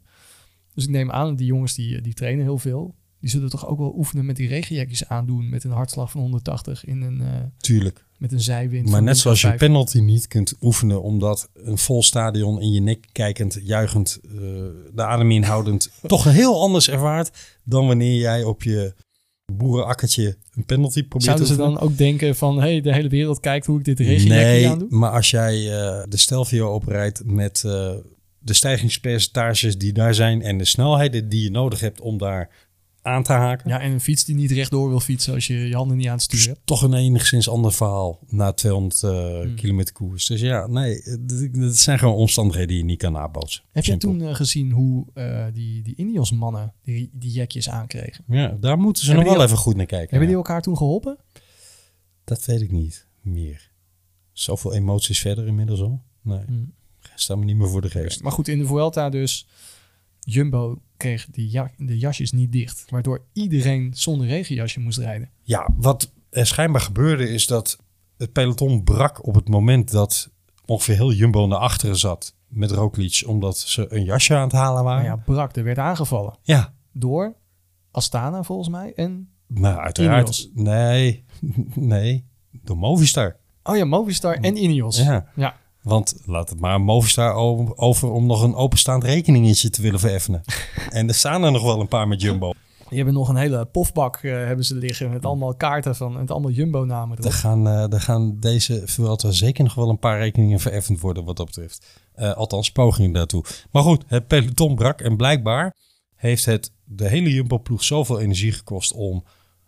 [0.74, 2.94] Dus ik neem aan, die jongens die, die trainen heel veel...
[3.20, 5.48] die zullen toch ook wel oefenen met die regenjekjes aandoen...
[5.48, 8.04] met een hartslag van 180 in een, eh, Tuurlijk.
[8.18, 8.90] met een zijwind.
[8.90, 9.70] Maar net zoals je 105.
[9.72, 14.32] penalty niet kunt oefenen omdat een vol stadion in je nek kijkend, juichend, eh,
[14.94, 18.94] de adem inhoudend, toch heel anders ervaart dan wanneer jij op je
[19.52, 22.60] boerenakkertje een penalty probeert Zouden ze dan ook denken van...
[22.60, 24.88] hey, de hele wereld kijkt hoe ik dit regenjekje Nee, aandoe?
[24.90, 27.90] maar als jij eh, de Stelvio oprijdt met eh,
[28.38, 32.50] de stijgingspercentages die daar zijn en de snelheden die je nodig hebt om daar
[33.04, 35.74] aan te haken, Ja, en een fiets die niet rechtdoor wil fietsen als je je
[35.74, 36.60] handen niet aan het sturen hebt.
[36.66, 39.54] toch een enigszins ander verhaal na 200 eh, Hmm.
[39.54, 40.26] kilometer koers.
[40.26, 43.62] Dus ja, nee, het- het zijn gewoon omstandigheden die je niet kan nabootsen.
[43.72, 44.08] Heb Simpel.
[44.10, 48.24] toen eh, gezien hoe eh, die, die Ineos-mannen die, die jekjes aankregen?
[48.28, 50.10] Ja, daar moeten ze Hebben nog wel even goed naar kijken.
[50.10, 51.18] Hebben die elkaar toen geholpen?
[52.24, 53.70] Dat weet ik niet meer.
[54.32, 56.02] Zoveel emoties verder inmiddels al.
[56.22, 56.72] Nee, Hmm.
[57.14, 58.22] sta me niet meer voor de geest.
[58.22, 59.46] Maar goed, in de Vuelta dus...
[60.24, 62.84] Jumbo kreeg ja, de jasjes niet dicht.
[62.88, 65.30] Waardoor iedereen zonder regenjasje moest rijden.
[65.42, 67.78] Ja, wat er schijnbaar gebeurde is dat
[68.16, 70.30] het peloton brak op het moment dat
[70.66, 74.84] ongeveer heel Jumbo naar achteren zat met Roglic, omdat ze een jasje aan het halen
[74.84, 75.04] Maar waren.
[75.04, 76.34] ja, brak, er werd aangevallen.
[76.42, 77.34] ja, Door
[77.90, 78.92] Astana volgens mij.
[78.94, 80.28] En, maar uiteraard.
[80.28, 80.50] Ineos.
[80.54, 81.24] Nee,
[81.74, 82.24] nee,
[82.62, 83.36] door Movistar.
[83.62, 84.98] oh ja, Movistar en Ineos.
[84.98, 85.30] Ja.
[85.36, 85.56] ja.
[85.84, 87.34] Want laat het maar Movistar
[87.76, 90.42] over om nog een openstaand rekeningetje te willen vereffenen.
[90.90, 92.52] en er staan er nog wel een paar met Jumbo.
[92.88, 96.30] Die hebben nog een hele pofbak eh, hebben ze liggen met allemaal kaarten van met
[96.30, 97.32] allemaal Jumbo-namen erop.
[97.32, 101.24] Er gaan, eh, er gaan deze Vuelta zeker nog wel een paar rekeningen vereffend worden
[101.24, 101.86] wat dat betreft.
[102.14, 103.44] Eh, althans, pogingen daartoe.
[103.70, 105.76] Maar goed, het peloton brak en blijkbaar
[106.14, 109.24] heeft het de hele Jumbo-ploeg zoveel energie gekost om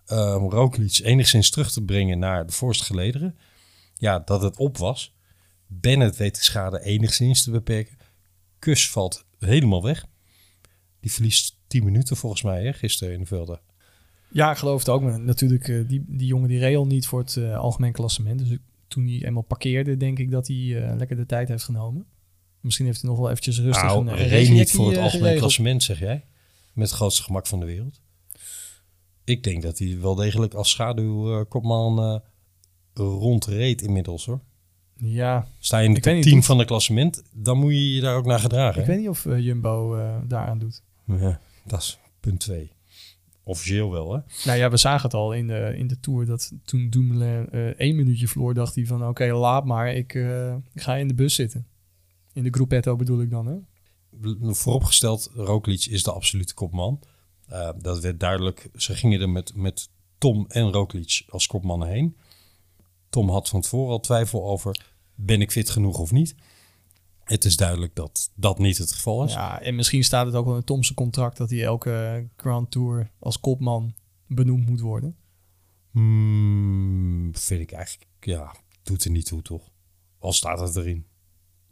[0.07, 3.37] eh Roglic enigszins terug te brengen naar de voorste gelederen.
[3.95, 5.16] Ja, dat het op was.
[5.67, 7.97] Bennett weet de schade enigszins te beperken.
[8.59, 10.07] Kus valt helemaal weg.
[11.01, 13.61] Die verliest 10 minuten volgens mij hè, gisteren in de velden.
[14.29, 15.03] Ja, ik geloof het ook.
[15.03, 18.39] Maar natuurlijk, eh, die, die jongen die niet voor het eh, algemeen klassement.
[18.39, 18.59] Dus
[18.89, 22.07] toen hij eenmaal parkeerde, denk ik dat hij eh, lekker de tijd heeft genomen.
[22.61, 25.99] Misschien heeft hij nog wel eventjes rustig Nou, een, niet voor het algemeen klassement, zeg
[25.99, 26.25] jij?
[26.73, 28.01] Met het grootste gemak van de wereld.
[29.25, 32.23] Ik denk dat hij wel degelijk als schaduwkopman
[32.95, 34.41] rondreed inmiddels hoor.
[34.99, 38.01] Ja, Sta je in de niet, 10 doet- van het klassement, dan moet je je
[38.01, 38.81] daar ook naar gedragen.
[38.81, 38.93] ik hè?
[38.93, 40.83] weet niet of eh, Jumbo eh, daaraan doet.
[41.05, 42.71] Ja, dat is punt 2.
[43.43, 44.21] Officieel wel hè.
[44.45, 47.67] Nou ja, we zagen het al in de, in de Tour dat toen Dumoulin eh
[47.67, 50.15] één minuutje verloor, dacht hij van oké, laat maar, ik,
[50.73, 51.67] ik ga in de bus zitten.
[52.33, 53.55] In de gruppetto bedoel ik dan, hè?
[54.55, 57.01] Vooropgesteld, Roglic is de absolute kopman.
[57.79, 58.69] Dat werd duidelijk.
[58.75, 59.89] Ze gingen er met, met
[60.19, 62.17] Tom en Roglic als kopmannen heen.
[63.17, 66.35] Tom had van tevoren al twijfel over, ben ik fit genoeg of niet?
[67.25, 69.33] Het is duidelijk dat dat niet het geval is.
[69.33, 73.11] Ja, en misschien staat het ook wel in Tom's contract dat hij elke Grand Tour
[73.19, 73.95] als kopman
[74.27, 75.17] benoemd moet worden.
[75.91, 79.71] Hmm, vind ik eigenlijk, ja, doet er niet toe toch?
[80.19, 81.07] Al staat het erin.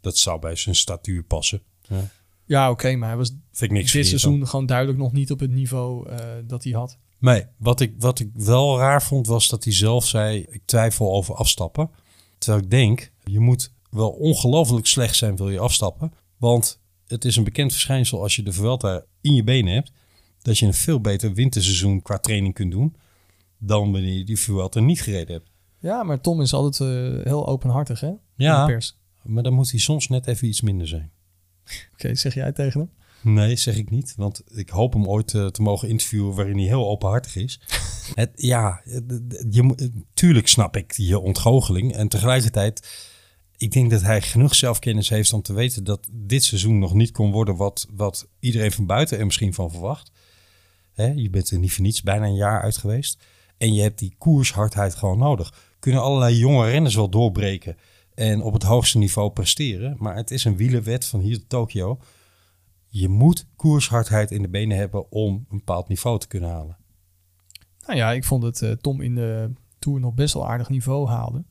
[0.01, 1.61] Dat zou bij zijn statuur passen.
[1.81, 2.09] Ja.
[2.45, 5.39] Ja, oké, maar hij was Vind ik niks dit seizoen gewoon duidelijk nog niet op
[5.39, 6.97] het niveau eh, dat hij had.
[7.25, 11.13] Nee, wat ik, wat ik wel raar vond was dat hij zelf zei: Ik twijfel
[11.13, 11.89] over afstappen.
[12.37, 16.13] Terwijl ik denk, je moet wel ongelooflijk slecht zijn, wil je afstappen.
[16.37, 19.91] Want het is een bekend verschijnsel als je de Vuelta in je benen hebt,
[20.41, 22.95] dat je een veel beter winterseizoen qua training kunt doen
[23.57, 25.49] dan wanneer je die Vuelta niet gereden hebt.
[25.79, 28.11] Ja, maar Tom is altijd eh, heel openhartig, hè?
[28.35, 28.65] Ja.
[28.65, 28.97] pers.
[29.23, 31.11] Maar dan moet hij soms net even iets minder zijn.
[31.93, 32.89] Oké, zeg jij tegen hem?
[33.25, 34.13] Nee, zeg ik niet.
[34.17, 37.59] Want ik hoop hem ooit eh, te mogen interviewen waarin hij heel openhartig is.
[38.15, 38.81] Het, ja,
[39.49, 41.93] je, tuurlijk snap ik je ontgoocheling.
[41.93, 42.87] En tegelijkertijd,
[43.57, 47.11] ik denk dat hij genoeg zelfkennis heeft om te weten dat dit seizoen nog niet
[47.11, 50.11] kon worden wat, wat iedereen van buiten er misschien van verwacht.
[50.93, 53.23] Hè, je bent er niet voor niets bijna een jaar uit geweest.
[53.57, 55.73] En je hebt die koershardheid gewoon nodig.
[55.79, 57.77] Kunnen allerlei jonge renners wel doorbreken
[58.13, 59.95] en op het hoogste niveau presteren.
[59.99, 61.99] Maar het is een wielerwet van hier tot Tokio.
[62.97, 66.77] Je moet koershardheid in de benen hebben om een bepaald niveau te kunnen halen.
[67.85, 71.07] Nou ja, ik vond dat eh, Tom in de Tour nog best wel aardig niveau
[71.07, 71.45] haalde.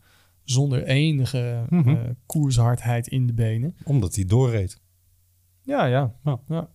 [0.44, 1.88] Zonder enige Mhm.
[1.88, 3.76] eh, koershardheid in de benen.
[3.84, 4.80] Omdat hij doorreed.
[5.62, 6.14] Ja, ja.
[6.24, 6.40] Ja.
[6.48, 6.68] ja.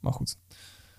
[0.00, 0.38] Maar goed.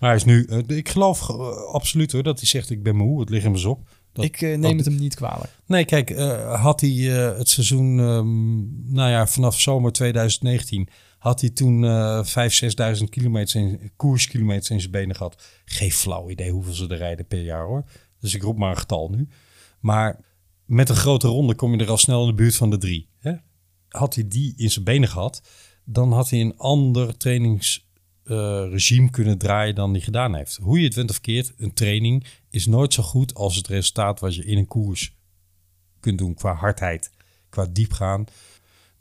[0.00, 1.30] Maar hij is nu, eh, ik geloof
[1.72, 3.88] absoluut hoor, dat hij zegt ik ben moe, het ligt hem eens op.
[4.12, 5.58] Dat- ik neem dat- het hem niet kwalijk.
[5.66, 6.18] Nee, kijk,
[6.58, 8.56] had hij het seizoen, ehm,
[8.94, 10.88] nou ja, vanaf zomer 2019,
[11.22, 15.42] had hij toen eh 5.000, 6.000 kilometers in, koerskilometers in zijn benen gehad.
[15.64, 17.84] Geen flauw idee hoeveel ze er rijden per jaar hoor.
[18.20, 19.28] Dus ik roep maar een getal nu.
[19.80, 20.20] Maar
[20.64, 23.08] met een grote ronde kom je er al snel in de buurt van de drie.
[23.18, 23.32] Hè?
[23.88, 25.42] Had hij die in zijn benen gehad,
[25.84, 30.58] dan had hij een ander trainingsregime kunnen draaien dan hij gedaan heeft.
[30.62, 34.20] Hoe je het went of keert, een training is nooit zo goed als het resultaat
[34.20, 35.16] wat je in een koers
[36.00, 37.10] kunt doen qua hardheid,
[37.48, 38.24] qua diepgaan.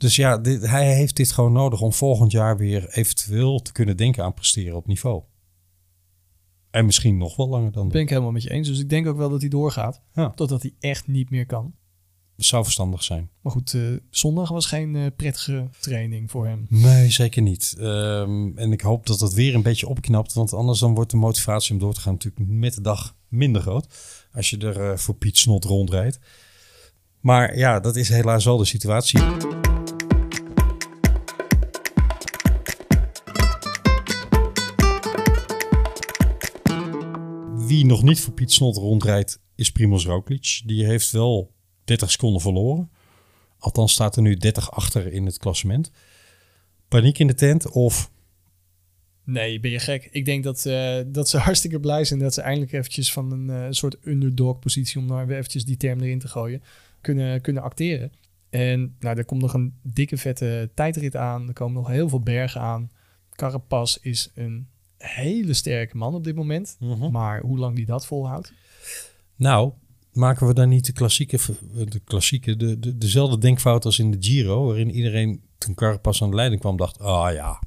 [0.02, 3.98] Dus ja, dit, hij heeft dit gewoon nodig om volgend jaar weer eventueel te kunnen
[3.98, 5.24] denken aan presteren op niveau.
[6.72, 8.68] En misschien nog wel langer dan Dat ben ik helemaal met je eens.
[8.68, 10.02] Dus ik denk ook wel dat hij doorgaat.
[10.14, 10.30] Ja.
[10.30, 11.74] Totdat hij echt niet meer kan.
[12.36, 12.46] dat.
[12.46, 13.30] Zou verstandig zijn.
[13.42, 16.66] Maar goed, eh, zondag was geen eh, prettige training voor hem.
[16.70, 17.76] Nee, zeker niet.
[17.80, 20.34] Ehm, en ik hoop dat het weer een beetje opknapt.
[20.34, 23.62] Want anders dan wordt de motivatie om door te gaan natuurlijk met de dag minder
[23.62, 23.88] groot.
[24.34, 26.20] Als je er eh, voor Piet Snot rondrijdt.
[27.20, 29.20] Maar ja, dat is helaas wel de situatie.
[37.72, 40.62] Wie nog niet voor Piet Snot rondrijdt, is Primoz Roglic.
[40.66, 41.54] Die heeft wel
[41.84, 42.92] 30 seconden verloren.
[43.58, 45.92] Althans staat er nu 30 achter in het klassement.
[46.88, 48.12] Paniek in de tent of...
[49.24, 50.10] Nee, ben je gek.
[50.12, 53.50] Ik denk dat, eh, dat ze hartstikke blij zijn dat ze eindelijk eventjes van een
[53.50, 56.64] eh, soort underdog positie, om nou eventjes die term erin te gooien,
[57.02, 58.12] kunnen, kunnen acteren.
[58.50, 61.48] En nou, er komt nog een dikke vette tijdrit aan.
[61.48, 62.92] Er komen nog heel veel bergen aan.
[63.36, 64.68] Carapaz is een
[65.02, 66.78] hele sterke man op dit moment.
[67.12, 68.54] Maar hoe lang die dat volhoudt?
[69.36, 69.72] Nou,
[70.14, 71.40] maken we dan niet de klassieke,
[71.90, 76.30] de klassieke de, de, dezelfde denkfout als in de Giro, waarin iedereen toen Carapaz aan
[76.30, 77.62] de leiding kwam dacht, ah ja,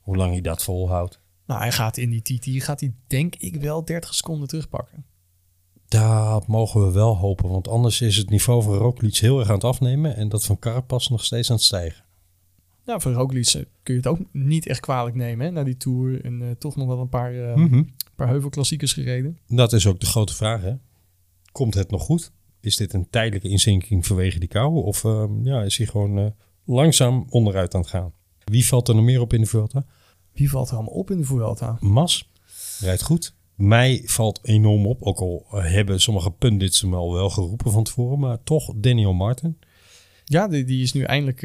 [0.00, 1.20] hoe lang hij dat volhoudt.
[1.46, 5.04] Nou, hij gaat in die TT, gaat hij denk ik wel 30 seconden terugpakken.
[5.88, 9.54] Dat mogen we wel hopen, want anders is het niveau van Roglic heel erg aan
[9.54, 12.04] het afnemen en dat van Carapaz nog steeds aan het stijgen.
[12.86, 15.76] Nou, voor Roglic eh, kun je het ook niet echt kwalijk nemen hè, na die
[15.76, 16.24] Tour.
[16.24, 17.82] En eh, toch nog wel een paar, eh, Mhm.
[18.16, 19.38] paar heuvelklassiekers gereden.
[19.46, 20.72] Dat is ook de grote vraag, hè.
[21.52, 22.32] Komt het nog goed?
[22.60, 24.74] Is dit een tijdelijke inzinking vanwege die kou?
[24.84, 26.34] Of ehm, ja, is hij gewoon
[26.64, 28.12] langzaam onderuit aan het gaan?
[28.44, 29.84] Wie valt er nog meer op in de Vuelta?
[30.32, 31.76] Wie valt er allemaal op in de Vuelta?
[31.80, 32.30] Mas
[32.80, 33.34] rijdt goed.
[33.54, 38.18] mij valt enorm op, ook al hebben sommige pundits hem al wel geroepen van tevoren,
[38.18, 39.58] maar toch Daniel Martin.
[40.24, 41.42] Ja, die, die is nu eindelijk...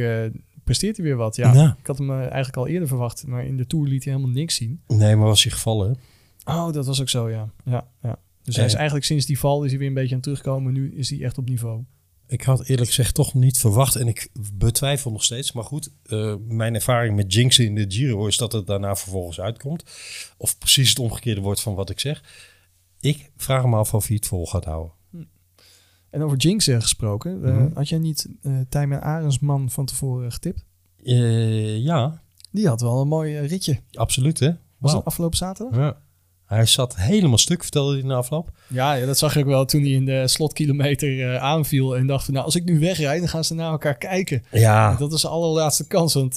[0.63, 1.35] presteert hij weer wat.
[1.35, 1.75] Ja, Ja.
[1.79, 3.27] ik had hem eh, eigenlijk al eerder verwacht.
[3.27, 4.81] Maar in de Tour liet hij helemaal niks zien.
[4.87, 5.97] Nee, maar was hij gevallen?
[6.45, 7.51] Oh, dat was ook zo, ja.
[7.65, 8.19] ja, ja.
[8.43, 8.77] Dus hij is Eh.
[8.77, 10.73] eigenlijk sinds die val is hij weer een beetje aan het terugkomen.
[10.73, 11.83] Nu is hij echt op niveau.
[12.27, 15.51] Ik had eerlijk gezegd toch niet verwacht en ik betwijfel nog steeds.
[15.51, 19.39] Maar goed, eh, mijn ervaring met jinxen in de Giro is dat het daarna vervolgens
[19.39, 19.83] uitkomt.
[20.37, 22.23] Of precies het omgekeerde wordt van wat ik zeg.
[22.99, 24.91] Ik vraag me af of hij het vol gaat houden.
[26.11, 27.43] En over Jinx eh, gesproken.
[27.45, 27.67] eh, Mhm.
[27.73, 30.63] Had jij niet eh Tijmen Arendsman van tevoren getipt?
[31.83, 33.79] Ja, Die had wel een mooi ritje.
[33.91, 34.51] absoluut hè.
[34.77, 35.75] Was dat afgelopen zaterdag?
[35.77, 35.97] Ja.
[36.45, 38.51] Hij zat helemaal stuk, vertelde hij in de afloop.
[38.67, 41.97] Ja, ja, dat zag ik wel toen hij in de slotkilometer aanviel.
[41.97, 44.43] En dacht van, nou, als ik nu wegrijd, dan gaan ze naar elkaar kijken.
[44.51, 46.13] Ja, Dat was de allerlaatste kans.
[46.13, 46.33] Want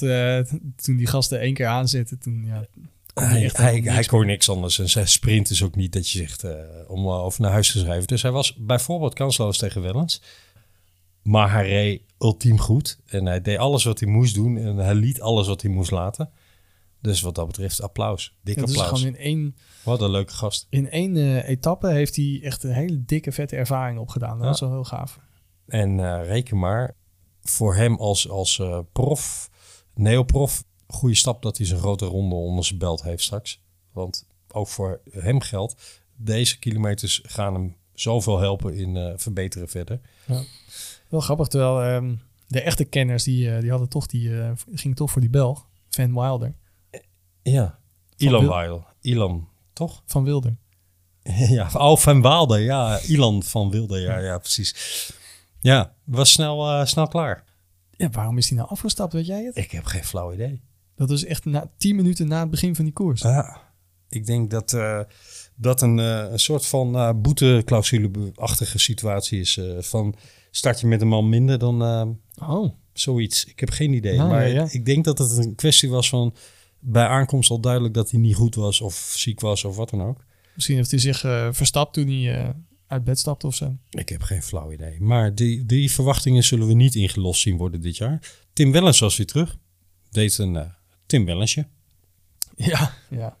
[0.75, 2.65] toen die gasten één keer aanzetten, toen ja,
[3.23, 4.79] hij hij, echt hij, niks kon niks anders.
[4.79, 6.53] En zijn sprint is ook niet dat je zegt eh,
[6.87, 8.07] om uh, over naar huis te schrijven.
[8.07, 10.21] Dus hij was bijvoorbeeld kansloos tegen Wellens.
[11.21, 12.99] Maar hij reed ultiem goed.
[13.05, 14.57] En hij deed alles wat hij moest doen.
[14.57, 16.29] En hij liet alles wat hij moest laten.
[17.01, 18.35] Dus wat dat betreft applaus.
[18.43, 18.99] Dik Ja, dus applaus.
[18.99, 20.67] gewoon in één, Wat een leuke gast.
[20.69, 24.33] in één eh, etappe heeft hij echt een hele dikke, vette ervaring opgedaan.
[24.35, 24.47] Dat Ja.
[24.47, 25.19] was wel heel gaaf.
[25.67, 26.95] En reken maar,
[27.41, 28.61] voor hem als, als
[28.91, 29.49] prof,
[29.93, 30.63] neoprof,
[30.95, 33.61] goede stap dat hij zijn grote ronde onder zijn belt heeft straks.
[33.91, 39.99] Want ook voor hem geldt, deze kilometers gaan hem zoveel helpen in eh, verbeteren verder.
[41.09, 42.15] Wel grappig, terwijl ehm,
[42.47, 44.31] de echte kenners, die, eh, die hadden toch die,
[44.73, 46.55] gingen toch voor die Belg, Van Wilder.
[47.41, 47.79] Ja,
[48.15, 48.85] Ilan Wil- Weil.
[49.01, 50.03] Ilan, toch?
[50.13, 50.55] Van Wilder.
[51.49, 52.59] ja, oh, van Waalde.
[52.59, 53.99] Ja, Ilan van Wilde.
[53.99, 55.11] Ja, ja, precies.
[55.59, 57.43] Ja, was snel, snel klaar.
[57.91, 59.57] Ja, waarom is hij nou afgestapt, weet jij het?
[59.57, 60.61] Ik heb geen flauw idee.
[60.95, 63.21] Dat is echt na, tien minuten na het begin van die koers.
[63.21, 63.61] Ja,
[64.09, 64.99] ik denk dat eh,
[65.55, 69.57] dat een, eh, een soort van uh, boeteclausule-achtige situatie is.
[69.57, 70.15] eh, van
[70.51, 73.45] start je met een man minder dan eh, Oh, zoiets.
[73.45, 74.13] Ik heb geen idee.
[74.15, 74.67] Ja, maar ja, ja.
[74.71, 76.35] ik denk dat het een kwestie was van
[76.79, 80.01] bij aankomst al duidelijk dat hij niet goed was of ziek was of wat dan
[80.01, 80.23] ook.
[80.55, 82.49] misschien heeft hij zich eh, verstapt toen hij eh,
[82.87, 83.75] uit bed stapte of zo.
[83.89, 85.01] Ik heb geen flauw idee.
[85.01, 88.31] Maar die, die verwachtingen zullen we niet ingelost zien worden dit jaar.
[88.53, 89.57] Tim Wellens was weer terug.
[90.11, 90.65] Deed een eh,
[91.05, 91.67] Tim Wellensje.
[92.55, 93.37] Ja, ja.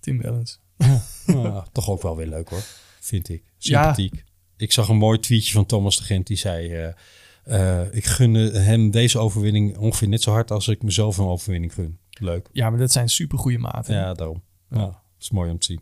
[0.00, 0.58] Tim Wellens.
[1.26, 2.62] Ah, toch ook wel weer leuk hoor,
[3.00, 3.42] vind ik.
[3.44, 3.82] Ja.
[3.82, 4.24] Sympathiek.
[4.56, 6.72] Ik zag een mooi tweetje van Thomas de Gent die zei...
[6.72, 11.24] eh, eh, ik gun hem deze overwinning ongeveer net zo hard als ik mezelf een
[11.26, 11.98] overwinning gun.
[12.10, 12.48] Leuk.
[12.52, 13.94] Ja, maar dat zijn super goede maten.
[13.94, 14.42] Ja, daarom.
[14.70, 15.80] Ja, dat is mooi om te zien.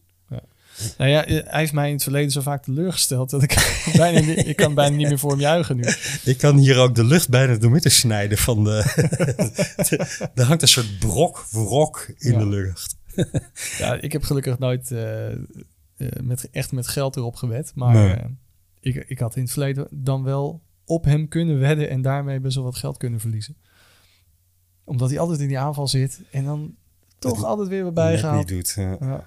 [0.99, 4.47] Nou ja, hij heeft mij in het verleden zo vaak teleurgesteld dat ik bijna niet,
[4.47, 5.83] ik kan bijna niet meer voor hem juichen nu.
[6.24, 8.85] Ik kan hier ook de lucht bijna door midden snijden van de...
[10.35, 12.39] er hangt een soort brok, wrok in Ja.
[12.39, 12.97] de lucht.
[13.79, 15.37] Ja, ik heb gelukkig nooit eh, eh,
[16.22, 17.72] met, echt met geld erop gewet.
[17.74, 18.12] Maar Nee.
[18.14, 18.24] eh,
[18.81, 22.55] ik, ik had in het verleden dan wel op hem kunnen wedden en daarmee best
[22.55, 23.57] wel wat geld kunnen verliezen.
[24.85, 26.74] Omdat hij altijd in die aanval zit en dan
[27.18, 28.39] toch altijd weer Net bijgehaald.
[28.39, 28.72] niet doet.
[28.76, 28.97] ja.
[29.01, 29.26] Ja.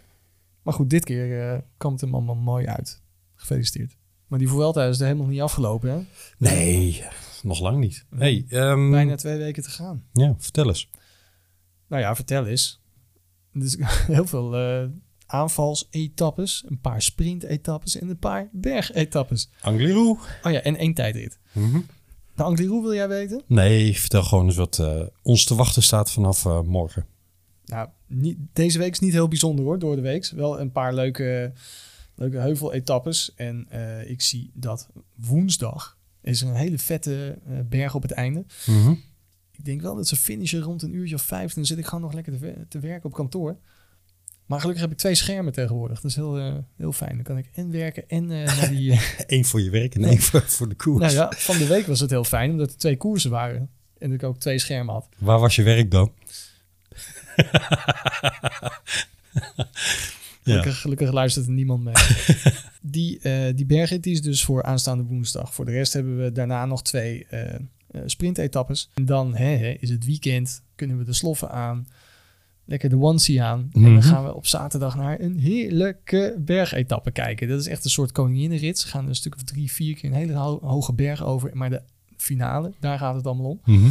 [0.61, 3.01] Maar goed, dit keer eh kwam het hem allemaal mooi uit.
[3.35, 3.97] Gefeliciteerd.
[4.27, 5.99] Maar die Vuelta is er helemaal niet afgelopen, hè?
[6.37, 7.03] Nee,
[7.43, 8.05] nog lang niet.
[8.15, 10.03] Hey, ehm, Bijna twee weken te gaan.
[10.13, 10.89] Ja, vertel eens.
[11.87, 12.81] Nou ja, vertel eens.
[13.53, 14.85] Dus heel veel eh
[15.25, 19.49] aanvalsetappes, een paar sprintetappes en een paar bergetappes.
[19.61, 20.17] Angliru?
[20.43, 21.39] Oh ja, en één tijdrit.
[21.51, 21.79] Mhm.
[22.35, 23.41] Nou, Angliru wil jij weten?
[23.47, 27.05] Nee, vertel gewoon eens wat eh, ons te wachten staat vanaf morgen.
[27.71, 30.29] Nou, niet, deze week is niet heel bijzonder hoor, door de week.
[30.35, 31.51] Wel een paar leuke,
[32.15, 33.33] leuke heuveletappes.
[33.35, 38.11] En eh, ik zie dat woensdag is er een hele vette eh, berg op het
[38.11, 38.45] einde.
[39.51, 41.53] Ik denk wel dat ze finishen rond een uurtje of vijf.
[41.53, 43.57] Dan zit ik gewoon nog lekker te, wer- te werken op kantoor.
[44.45, 46.01] Maar gelukkig heb ik twee schermen tegenwoordig.
[46.01, 47.15] Dat is heel, eh, heel fijn.
[47.15, 48.99] Dan kan ik en werken en eh, naar die...
[49.27, 50.99] Eén voor je werk en één voor, voor de koers.
[51.01, 53.69] nou ja, van de week was het heel fijn, omdat er twee koersen waren.
[53.97, 55.07] En dat ik ook twee schermen had.
[55.17, 56.11] Waar was je werk dan?
[60.43, 61.93] Gelukkig, gelukkig luistert er niemand mee.
[62.81, 65.53] die, eh die bergrit is dus voor aanstaande woensdag.
[65.53, 67.59] Voor de rest hebben we daarna nog twee eh,
[68.05, 68.89] sprintetappes.
[68.93, 71.87] En dan hè, hè, is het weekend, kunnen we de sloffen aan.
[72.65, 73.69] Lekker de onesie aan.
[73.73, 73.91] En Mhm.
[73.93, 77.47] dan gaan we op zaterdag naar een heerlijke bergetappe kijken.
[77.47, 78.79] Dat is echt een soort koninginnenrit.
[78.79, 81.49] Ze gaan een stuk of drie, vier keer een hele ho- hoge berg over.
[81.53, 81.81] Maar de
[82.17, 83.61] finale, daar gaat het allemaal om.
[83.65, 83.89] Mhm.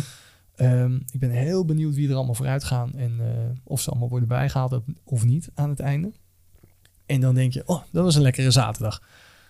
[0.60, 3.26] Ehm, ik ben heel benieuwd wie er allemaal vooruit gaan en eh,
[3.64, 6.12] of ze allemaal worden bijgehaald of niet aan het einde.
[7.06, 9.02] En dan denk je, oh, dat was een lekkere zaterdag.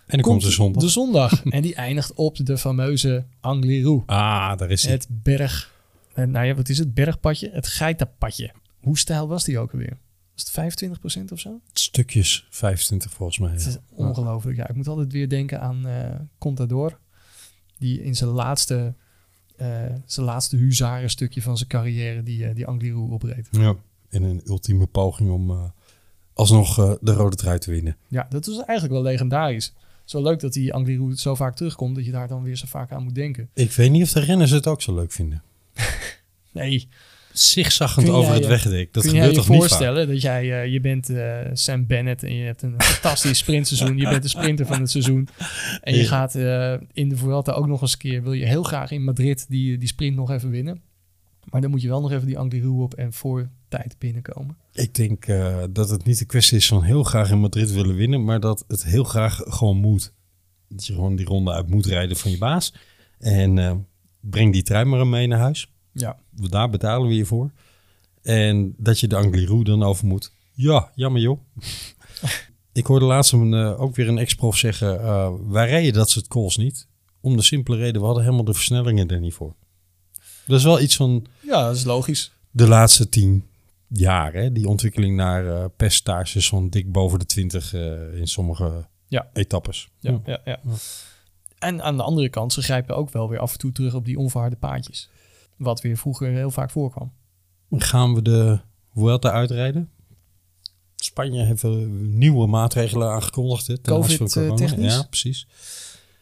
[0.07, 0.83] En dan komt de zondag.
[0.83, 1.45] De zondag.
[1.45, 4.03] en die eindigt op de fameuze Angliru.
[4.07, 4.93] Ah, daar is hij.
[4.93, 5.73] Het berg,
[6.13, 6.95] eh, nou ja, wat is het?
[6.95, 7.51] Bergpadje?
[7.53, 8.53] Het geitenpadje.
[8.81, 9.99] Hoe stijl was die ook alweer?
[10.35, 10.51] Was het
[11.21, 11.61] 25% of zo?
[11.73, 13.51] Stukjes 25 volgens mij.
[13.51, 14.57] Het is ongelooflijk.
[14.57, 16.99] Ja, ik moet altijd weer denken aan eh Contador.
[17.79, 18.95] Die in zijn laatste,
[20.07, 23.49] zijn laatste huzarenstukje van zijn carrière die, eh, die Angliru opreed.
[23.51, 23.75] Ja,
[24.09, 25.65] in een ultieme poging om eh,
[26.35, 27.97] alsnog eh, de rode trui te winnen.
[28.09, 29.75] Ja, dat was eigenlijk wel legendarisch.
[30.07, 32.67] Is wel leuk dat die Angliru zo vaak terugkomt, dat je daar dan weer zo
[32.67, 33.49] vaak aan moet denken.
[33.55, 35.43] Ik weet niet of de renners het ook zo leuk vinden.
[36.53, 36.89] Nee,
[37.41, 38.93] Zigzaggend over het je- wegdek.
[38.93, 39.69] Dat kun gebeurt je toch niet vaak?
[39.69, 43.97] voorstellen dat jij, eh, je bent eh, Sam Bennett en je hebt een fantastisch sprintseizoen.
[43.97, 45.29] Je bent de sprinter van het seizoen.
[45.81, 48.63] En je gaat eh, in de Vuelta ook nog eens een keer, wil je heel
[48.63, 50.81] graag in Madrid die, die sprint nog even winnen.
[51.51, 54.57] Maar dan moet je wel nog even die Angliru op en voor tijd binnenkomen.
[54.73, 55.27] Ik denk
[55.71, 58.65] dat het niet de kwestie is van heel graag in Madrid willen winnen, maar dat
[58.69, 60.13] het heel graag gewoon moet.
[60.69, 62.75] Dat je gewoon die ronde uit moet rijden van je baas.
[63.19, 63.87] En
[64.21, 65.71] breng die trui maar mee naar huis.
[65.93, 67.51] Ja, Daar betalen we je voor.
[68.23, 70.33] En dat je de Angliru dan over moet.
[70.53, 71.39] Ja, jammer joh.
[72.73, 76.29] Ik hoorde laatst een, eh, ook weer een ex-prof zeggen, eh, wij rijden dat soort
[76.29, 76.87] calls niet.
[77.21, 79.55] Om de simpele reden, we hadden helemaal de versnellingen er niet voor.
[80.47, 82.33] Dat is wel iets van ja dat is logisch.
[82.51, 83.45] de laatste tien
[83.89, 84.33] jaar.
[84.33, 84.53] Hè?
[84.53, 89.31] Die ontwikkeling naar eh percentages van dik boven de 20 eh, in sommige Ja.
[89.33, 89.89] etappes.
[90.01, 90.41] Ja, ja.
[90.45, 90.61] Ja,
[91.59, 94.05] En aan de andere kant, ze grijpen ook wel weer af en toe terug op
[94.05, 95.11] die onverharde paadjes.
[95.61, 97.13] Wat weer vroeger heel vaak voorkwam.
[97.71, 98.61] Gaan we de
[98.95, 99.91] Vuelta uitrijden?
[100.97, 101.63] Spanje heeft
[102.01, 103.67] nieuwe maatregelen aangekondigd.
[103.67, 104.79] Hè, ten Covid, aanzien van eh?
[104.79, 105.47] Ja, precies.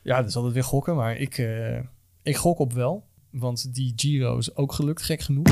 [0.03, 1.78] Ja, dat is altijd weer gokken, maar ik, eh,
[2.22, 3.05] ik gok op wel.
[3.30, 5.49] Want die Giro is ook gelukt, gek genoeg.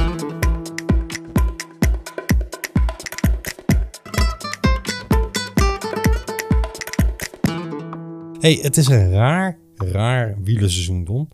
[8.41, 11.29] hey, het is een raar, raar wielerseizoen, Don.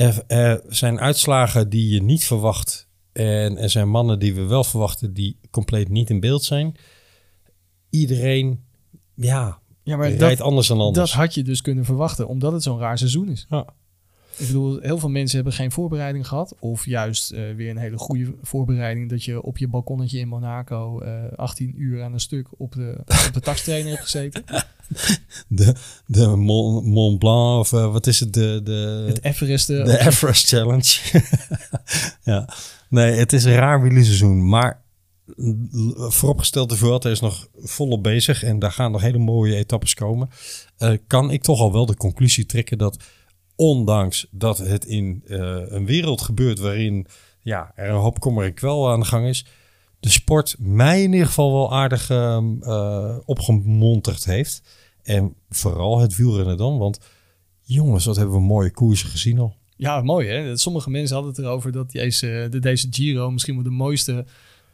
[0.00, 2.88] Er, er zijn uitslagen die je niet verwacht.
[3.12, 6.76] En er zijn mannen die we wel verwachten die compleet niet in beeld zijn.
[7.90, 8.64] Iedereen,
[9.14, 11.14] ja, Ja, maar rijdt dat, anders dan dat anders.
[11.14, 13.46] had je dus kunnen verwachten, omdat het zo'n raar seizoen is.
[13.48, 13.66] Ja.
[14.36, 16.54] Ik bedoel, heel veel mensen hebben geen voorbereiding gehad.
[16.58, 19.10] Of juist eh, weer een hele goede voorbereiding.
[19.10, 22.94] Dat je op je balkonnetje in Monaco eh 18 uur aan een stuk op de,
[23.26, 24.44] op de takstrainer hebt gezeten.
[25.48, 25.74] De,
[26.06, 28.32] de Mont, Mont Blanc, of eh, wat is het?
[28.32, 29.66] De, de, Het Everest.
[29.66, 31.20] de Everest Challenge.
[32.32, 32.48] ja,
[32.88, 34.48] nee, het is een raar wielerseizoen.
[34.48, 34.82] Maar
[35.94, 38.42] vooropgesteld, de Vuelta is nog volop bezig.
[38.42, 40.28] En daar gaan nog hele mooie etappes komen.
[41.06, 42.96] Kan ik toch al wel de conclusie trekken dat
[43.60, 47.06] ondanks dat het in eh, een wereld gebeurt waarin
[47.42, 49.44] ja, er een hoop kommer en kwel aan de gang is,
[50.00, 54.62] de sport mij in ieder geval wel aardig eh, opgemonterd heeft.
[55.02, 56.98] En vooral het wielrennen dan, want
[57.62, 59.54] jongens, wat hebben we mooie koersen gezien al.
[59.76, 60.56] Ja, mooi hè.
[60.56, 64.24] Sommige mensen hadden het erover dat deze, de, deze Giro misschien wel de mooiste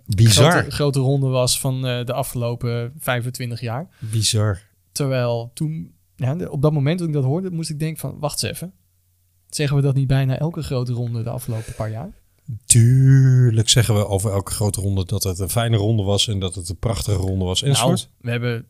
[0.06, 0.50] Bizar.
[0.50, 3.88] grote, grote ronde was van eh, de afgelopen 25 jaar.
[3.98, 4.60] Bizar.
[4.92, 8.42] Terwijl toen, ja, op dat moment toen ik dat hoorde, moest ik denken van, wacht
[8.42, 8.72] eens even.
[9.48, 12.12] Zeggen we dat niet bijna elke grote ronde de afgelopen paar jaar?
[12.64, 16.54] Tuurlijk zeggen we over elke grote ronde dat het een fijne ronde was en dat
[16.54, 17.62] het een prachtige ronde was.
[17.62, 18.66] En Nou, we hebben,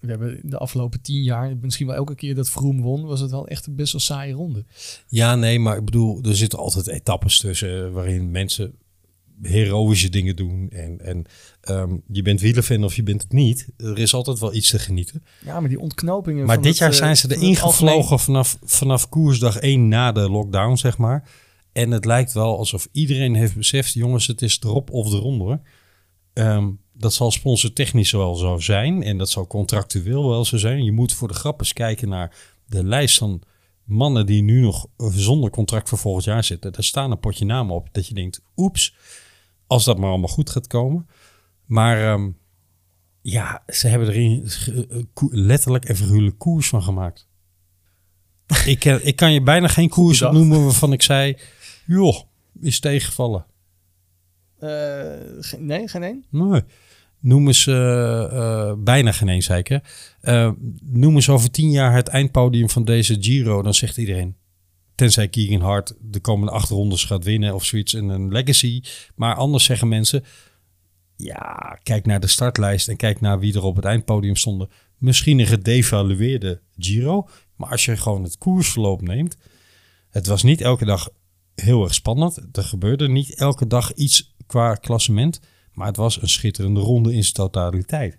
[0.00, 3.30] we hebben de afgelopen tien jaar, misschien wel elke keer dat Vroom won, was het
[3.30, 4.64] wel echt een best wel saaie ronde.
[5.08, 8.74] Ja, nee, maar ik bedoel, er zitten altijd etappes tussen eh, waarin mensen
[9.42, 10.70] heroïsche dingen doen.
[10.70, 11.24] En, en
[11.60, 13.68] ehm, je bent wielerfan of je bent het niet.
[13.76, 15.24] Er is altijd wel iets te genieten.
[15.44, 16.46] Ja, maar die ontknopingen.
[16.46, 19.08] Maar van dit het, jaar eh, zijn ze van erin het algemeen- gevlogen vanaf, vanaf
[19.08, 21.30] koersdag 1 na de lockdown, zeg maar.
[21.72, 25.46] En het lijkt wel alsof iedereen heeft beseft, jongens, het is erop of eronder.
[25.46, 25.60] hoor.
[26.32, 30.84] Ehm, dat zal sponsortechnisch wel zo zijn en dat zal contractueel wel zo zijn.
[30.84, 32.36] Je moet voor de grap eens kijken naar
[32.66, 33.42] de lijst van
[33.84, 36.72] mannen die nu nog zonder contract voor volgend jaar zitten.
[36.72, 38.94] Daar staan een potje namen op dat je denkt, oeps,
[39.68, 41.06] als dat maar allemaal goed gaat komen.
[41.64, 42.30] Maar ehm,
[43.22, 47.28] ja, ze hebben er eh, letterlijk en figuurlijk koers van gemaakt.
[48.66, 51.36] ik, ken- ik kan je bijna geen koers noemen waarvan ik zei,
[51.86, 52.16] joh,
[52.60, 53.46] is tegengevallen.
[54.58, 56.24] Eh, nee, geen één?
[56.30, 56.62] Nee.
[57.20, 59.76] Noem eens, eh, eh, bijna geen eens, zei ik, hè.
[60.20, 60.52] Eh,
[60.82, 63.62] noem eens over tien jaar het eindpodium van deze Giro.
[63.62, 64.36] Dan zegt iedereen,
[64.98, 68.82] tenzij Keegan Hart de komende acht rondes gaat winnen of zoiets in een legacy.
[69.14, 70.24] Maar anders zeggen mensen,
[71.16, 74.70] ja, kijk naar de startlijst en kijk naar wie er op het eindpodium stonden.
[74.96, 77.28] Misschien een gedevalueerde Giro.
[77.56, 79.36] Maar als je gewoon het koersverloop neemt.
[80.10, 81.08] Het was niet elke dag
[81.54, 82.56] heel erg spannend.
[82.56, 85.40] Er gebeurde niet elke dag iets qua klassement.
[85.72, 88.18] Maar het was een schitterende ronde in zijn totaliteit.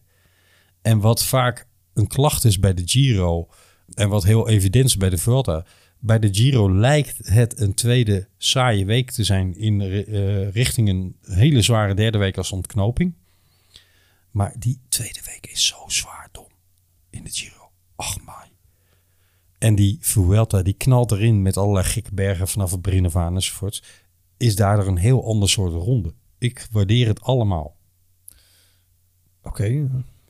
[0.81, 3.49] En wat vaak een klacht is bij de Giro.
[3.93, 5.65] En wat heel evident is bij de Vuelta.
[6.01, 11.15] Bij de Giro lijkt het een tweede saaie week te zijn in eh, richting een
[11.21, 13.13] hele zware derde week als ontknoping.
[14.31, 16.47] Maar die tweede week is zo zwaar, Tom.
[17.09, 17.71] In de Giro.
[17.95, 18.51] Ach, my.
[19.57, 23.83] En die Vuelta, die knalt erin met allerlei gekke bergen vanaf het begin enzovoorts.
[24.37, 26.13] Is daardoor een heel ander soort ronde.
[26.37, 27.75] Ik waardeer het allemaal.
[29.43, 29.89] Oké,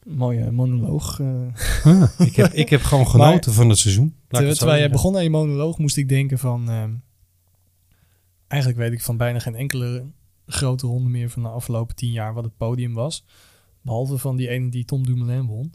[0.09, 1.19] mooie monoloog.
[1.19, 2.03] eh.
[2.17, 4.15] Ik heb, ik heb gewoon genoten van het seizoen.
[4.27, 6.69] Terwijl, terwijl jij begon aan je monoloog, moest ik denken van...
[6.69, 6.91] ehm,
[8.47, 10.05] eigenlijk weet ik van bijna geen enkele
[10.45, 13.25] grote ronde meer van de afgelopen tien jaar wat het podium was.
[13.81, 15.73] Behalve van die ene die Tom Dumoulin won.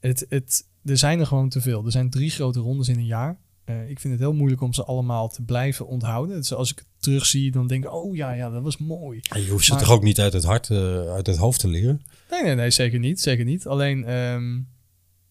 [0.00, 1.84] Het, het, er zijn er gewoon te veel.
[1.84, 3.38] Er zijn drie grote rondes in een jaar.
[3.64, 6.36] Eh, ik vind het heel moeilijk om ze allemaal te blijven onthouden.
[6.36, 7.92] Dus als ik het terugzie, dan denk ik...
[7.92, 9.20] Oh ja, ja, dat was mooi.
[9.30, 11.60] En je hoeft ze Maar- toch ook niet uit het hart, eh, uit het hoofd
[11.60, 12.02] te leren?
[12.30, 13.20] Nee, nee, nee, zeker niet.
[13.20, 13.66] Zeker niet.
[13.66, 14.60] Alleen, ehm,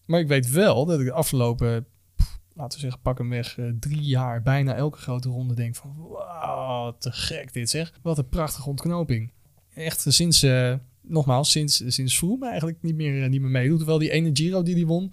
[0.06, 1.86] maar ik weet wel dat ik de afgelopen,
[2.16, 5.74] pff, laten we zeggen, pak hem weg, eh, drie jaar bijna elke grote ronde denk
[5.74, 7.92] van, wauw, te gek dit zeg.
[8.02, 9.32] Wat een prachtige ontknoping.
[9.74, 13.76] Echt eh, sinds, eh, nogmaals, sinds, sinds Froome eigenlijk niet meer, niet meer meedoet.
[13.78, 15.12] Terwijl die ene Giro die die won,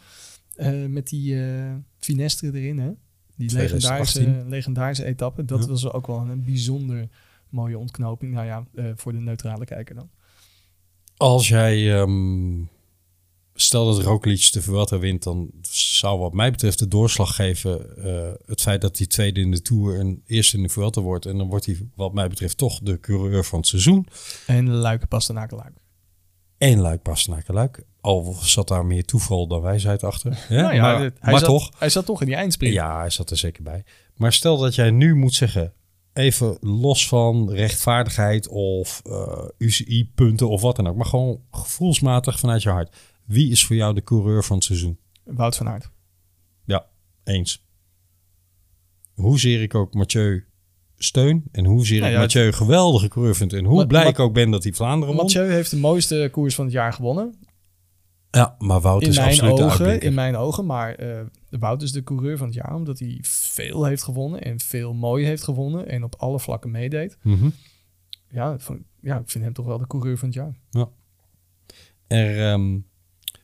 [0.87, 1.37] met die
[1.99, 2.91] Finestre erin, hè.
[3.35, 4.21] Die 2018.
[4.21, 5.45] legendarische, legendarische etappe.
[5.45, 5.67] Dat Ja.
[5.69, 7.07] was ook wel een bijzonder
[7.49, 8.33] mooie ontknoping.
[8.33, 8.65] Nou ja,
[8.95, 10.09] voor de neutrale kijker dan.
[11.23, 12.63] Als jij, ehm,
[13.53, 18.31] stel dat Roglic de Vuelta wint, dan zou wat mij betreft de doorslag geven eh,
[18.45, 21.25] het feit dat hij tweede in de Tour en eerste in de Vuelta wordt.
[21.25, 24.07] En dan wordt hij wat mij betreft toch de coureur van het seizoen.
[24.47, 25.09] En Luik.
[26.81, 27.83] Luik past naar luik.
[28.01, 30.31] Al zat daar meer toeval dan wijsheid achter.
[30.49, 31.71] Ja, Nou ja, maar dit- hij, maar zat, toch.
[31.77, 32.73] hij zat toch in die eindsprint.
[32.73, 33.83] Ja, hij zat er zeker bij.
[34.15, 35.73] Maar stel dat jij nu moet zeggen,
[36.13, 42.63] even los van rechtvaardigheid of eh, UCI-punten of wat dan ook, maar gewoon gevoelsmatig vanuit
[42.63, 42.95] je hart.
[43.25, 44.97] Wie is voor jou de coureur van het seizoen?
[45.23, 45.89] Wout van Aert.
[46.65, 46.85] Ja,
[47.23, 47.65] eens.
[49.13, 50.45] Hoezeer ik ook Mathieu
[50.97, 54.19] steun en hoezeer Nou ik Mathieu geweldige coureur vind en hoe Ma- blij Ma- ik
[54.19, 55.23] ook ben dat hij Vlaanderen won.
[55.23, 57.35] Mathieu heeft de mooiste koers van het jaar gewonnen.
[58.31, 60.65] Ja, maar Wout In is mijn, absoluut ogen, in mijn ogen.
[60.65, 62.75] Maar eh Wout is de coureur van het jaar.
[62.75, 63.19] Omdat hij
[63.53, 64.41] veel heeft gewonnen.
[64.41, 65.87] En veel mooi heeft gewonnen.
[65.87, 67.17] En op alle vlakken meedeed.
[67.21, 67.49] Mhm.
[68.29, 70.55] Ja, van, ja, ik vind hem toch wel de coureur van het jaar.
[72.07, 72.79] Er, ehm,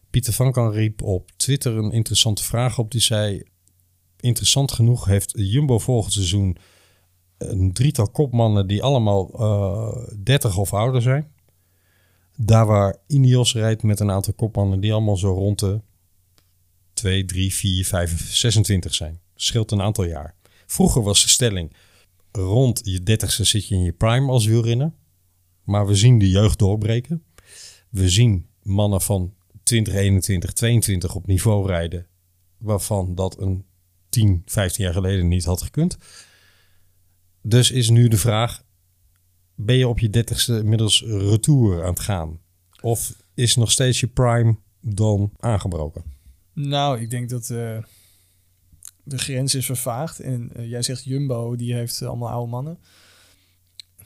[0.09, 2.91] Pieter van Kan riep op Twitter een interessante vraag op.
[2.91, 3.43] Die zei,
[4.19, 6.57] interessant genoeg heeft Jumbo volgend seizoen
[7.37, 11.31] een drietal kopmannen die allemaal eh 30 of ouder zijn.
[12.35, 15.81] Daar waar Ineos rijdt met een aantal kopmannen die allemaal zo rond de
[16.93, 19.19] 2, 3, 4, 5, 26 zijn.
[19.41, 20.35] Scheelt een aantal jaar.
[20.65, 21.73] Vroeger was de stelling,
[22.31, 24.93] rond je 30ste zit je in je prime als wielrenner.
[25.63, 27.23] Maar we zien de jeugd doorbreken.
[27.89, 29.33] We zien mannen van
[29.63, 32.07] 20, 21, 22 op niveau rijden.
[32.57, 33.65] Waarvan dat een
[34.09, 35.97] 10, 15 jaar geleden niet had gekund.
[37.41, 38.63] Dus is nu de vraag:
[39.55, 42.39] ben je op je 30ste inmiddels retour aan het gaan?
[42.81, 46.03] Of is nog steeds je prime dan aangebroken?
[46.53, 47.77] Nou, ik denk dat eh,
[49.03, 50.19] de grens is vervaagd.
[50.19, 52.77] En eh, jij zegt Jumbo, die heeft allemaal oude mannen.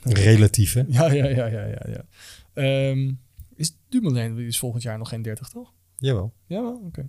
[0.02, 0.82] Relatief, hè?
[0.88, 1.86] Ja, ja, ja, ja, ja.
[1.86, 2.06] ja.
[2.52, 3.12] Ehm,
[3.54, 5.72] is Dumoulin is volgend jaar nog geen 30, toch?
[5.96, 6.32] Jawel.
[6.46, 7.08] Ja, wel, oké.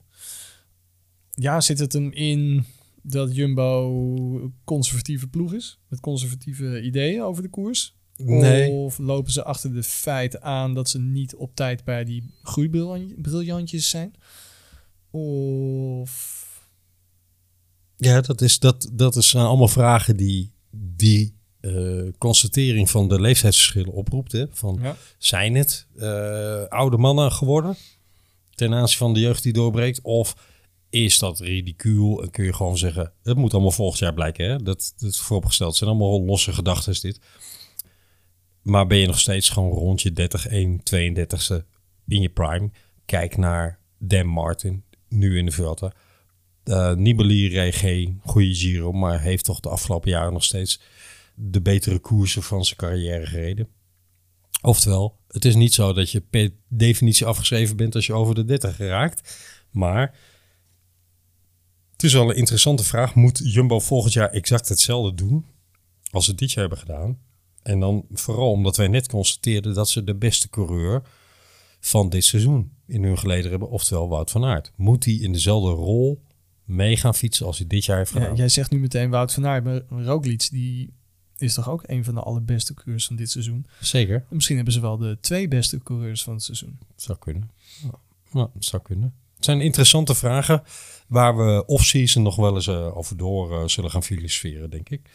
[1.31, 2.65] Ja, zit het hem in
[3.01, 5.79] dat Jumbo conservatieve ploeg is?
[5.88, 7.95] Met conservatieve ideeën over de koers?
[8.17, 8.71] Nee.
[8.71, 13.89] Of lopen ze achter de feiten aan dat ze niet op tijd bij die groeibriljantjes
[13.89, 14.13] zijn?
[15.09, 16.34] Of...
[17.98, 23.22] Ja, dat is, dat, dat is zijn allemaal vragen die die eh, constatering van de
[23.22, 24.32] leeftijdsverschillen oproept.
[24.32, 24.46] Hè?
[24.52, 24.96] Van, Ja.
[25.18, 27.76] Zijn het eh, oude mannen geworden
[28.56, 30.02] ten aanzien van de jeugd die doorbreekt?
[30.02, 30.36] Of
[30.89, 33.14] is dat ridicuul en kun je gewoon zeggen...
[33.24, 34.50] het moet allemaal volgend jaar blijken.
[34.50, 34.64] Hè?
[34.64, 35.70] Dat, dat is vooropgesteld.
[35.70, 37.20] Het zijn allemaal losse gedachten dit.
[38.62, 41.66] Maar ben je nog steeds gewoon rond je 30, 1, 32e
[42.08, 42.72] in je prime?
[43.06, 45.93] Kijk naar Dan Martin, nu in de Vuelta.
[46.66, 50.80] Eh Nibali geen goede Giro, maar heeft toch de afgelopen jaren nog steeds
[51.36, 53.68] de betere koersen van zijn carrière gereden.
[54.61, 58.45] Oftewel, het is niet zo dat je per definitie afgeschreven bent als je over de
[58.45, 59.38] 30 geraakt.
[59.72, 60.16] Maar
[61.91, 63.16] het is wel een interessante vraag.
[63.16, 65.45] Moet Jumbo volgend jaar exact hetzelfde doen
[66.11, 67.20] als ze dit jaar hebben gedaan?
[67.63, 71.01] En dan vooral omdat wij net constateerden dat ze de beste coureur
[71.80, 73.70] van dit seizoen in hun geleden hebben.
[73.70, 74.72] Oftewel Wout van Aert.
[74.76, 76.24] Moet hij in dezelfde rol
[76.66, 78.36] mee gaan fietsen als hij dit jaar heeft Ja, gedaan?
[78.36, 80.93] jij zegt nu meteen Wout van Aert, maar Roglic die
[81.38, 83.66] is toch ook een van de allerbeste coureurs van dit seizoen?
[83.80, 84.16] Zeker.
[84.16, 86.78] En misschien hebben ze wel de twee beste coureurs van het seizoen.
[86.95, 87.51] Zou kunnen.
[87.84, 87.99] Ja,
[88.32, 89.13] ja, zou kunnen.
[89.36, 90.63] Het zijn interessante vragen
[91.07, 95.09] waar we off-season nog wel eens eh, over door eh, zullen gaan filosoferen, denk ik.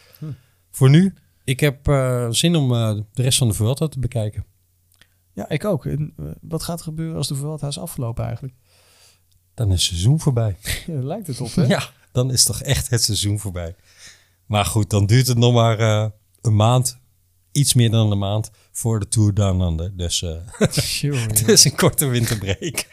[0.70, 2.68] Voor nu, ik heb eh, zin om
[3.12, 4.44] de rest van de Vuelta te bekijken.
[5.32, 5.86] Ja, ik ook.
[5.86, 8.54] En, wat gaat er gebeuren als de Vuelta is afgelopen eigenlijk?
[9.60, 10.56] Dan is het seizoen voorbij.
[10.86, 11.66] Ja, lijkt het op, hè?
[11.76, 13.74] Ja, dan is toch echt het seizoen voorbij.
[14.46, 16.06] Maar goed, dan duurt het nog maar eh,
[16.40, 16.98] een maand.
[17.52, 19.96] Iets meer dan een maand voor de Tour Down Under.
[19.96, 20.36] Dus eh,
[21.00, 22.86] Jongen, het is een korte winterbreak.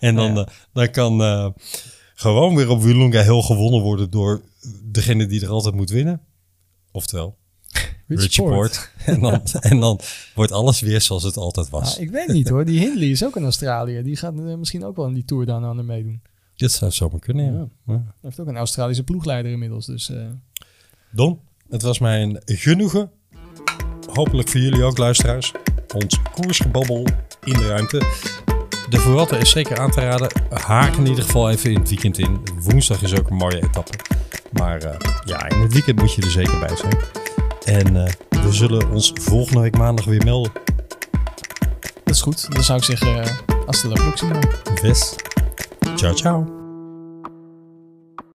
[0.00, 0.44] en dan, Ja.
[0.46, 1.54] eh, dan kan
[2.14, 4.42] gewoon weer op Willunga heel gewonnen worden door
[4.82, 6.20] degene die er altijd moet winnen.
[6.92, 7.36] Oftewel,
[8.06, 8.44] Richie.
[8.44, 8.90] Port.
[9.04, 10.00] En dan, en dan
[10.34, 11.96] wordt alles weer zoals het altijd was.
[11.96, 12.64] Ah, ik weet niet hoor.
[12.64, 14.02] Die Hindley is ook een Australiër.
[14.02, 16.22] Die gaat eh, misschien ook wel in die Tour Under meedoen.
[16.56, 17.68] Dit zou zomaar kunnen, ja.
[17.86, 17.92] ja.
[17.92, 19.86] Hij heeft ook een Australische ploegleider inmiddels.
[19.86, 20.26] Dus eh,
[21.10, 23.10] Don, het was mij een genoegen.
[24.12, 25.52] Hopelijk voor jullie ook, luisteraars.
[25.94, 27.06] Ons koersgebabbel
[27.44, 27.98] in de ruimte.
[28.90, 30.30] De Vuelta is zeker aan te raden.
[30.50, 32.40] Haak in ieder geval even in het weekend in.
[32.58, 33.98] Woensdag is ook een mooie etappe.
[34.52, 37.21] Maar eh, ja, in het weekend moet je er zeker bij zijn.
[37.64, 40.52] En eh, we zullen ons volgende week maandag weer melden.
[42.04, 42.54] dat is goed.
[42.54, 43.24] Dan zou ik zeggen, uh,
[43.66, 44.38] hasta la próxima.
[44.82, 45.14] Ves.
[45.96, 46.61] Ciao, ciao.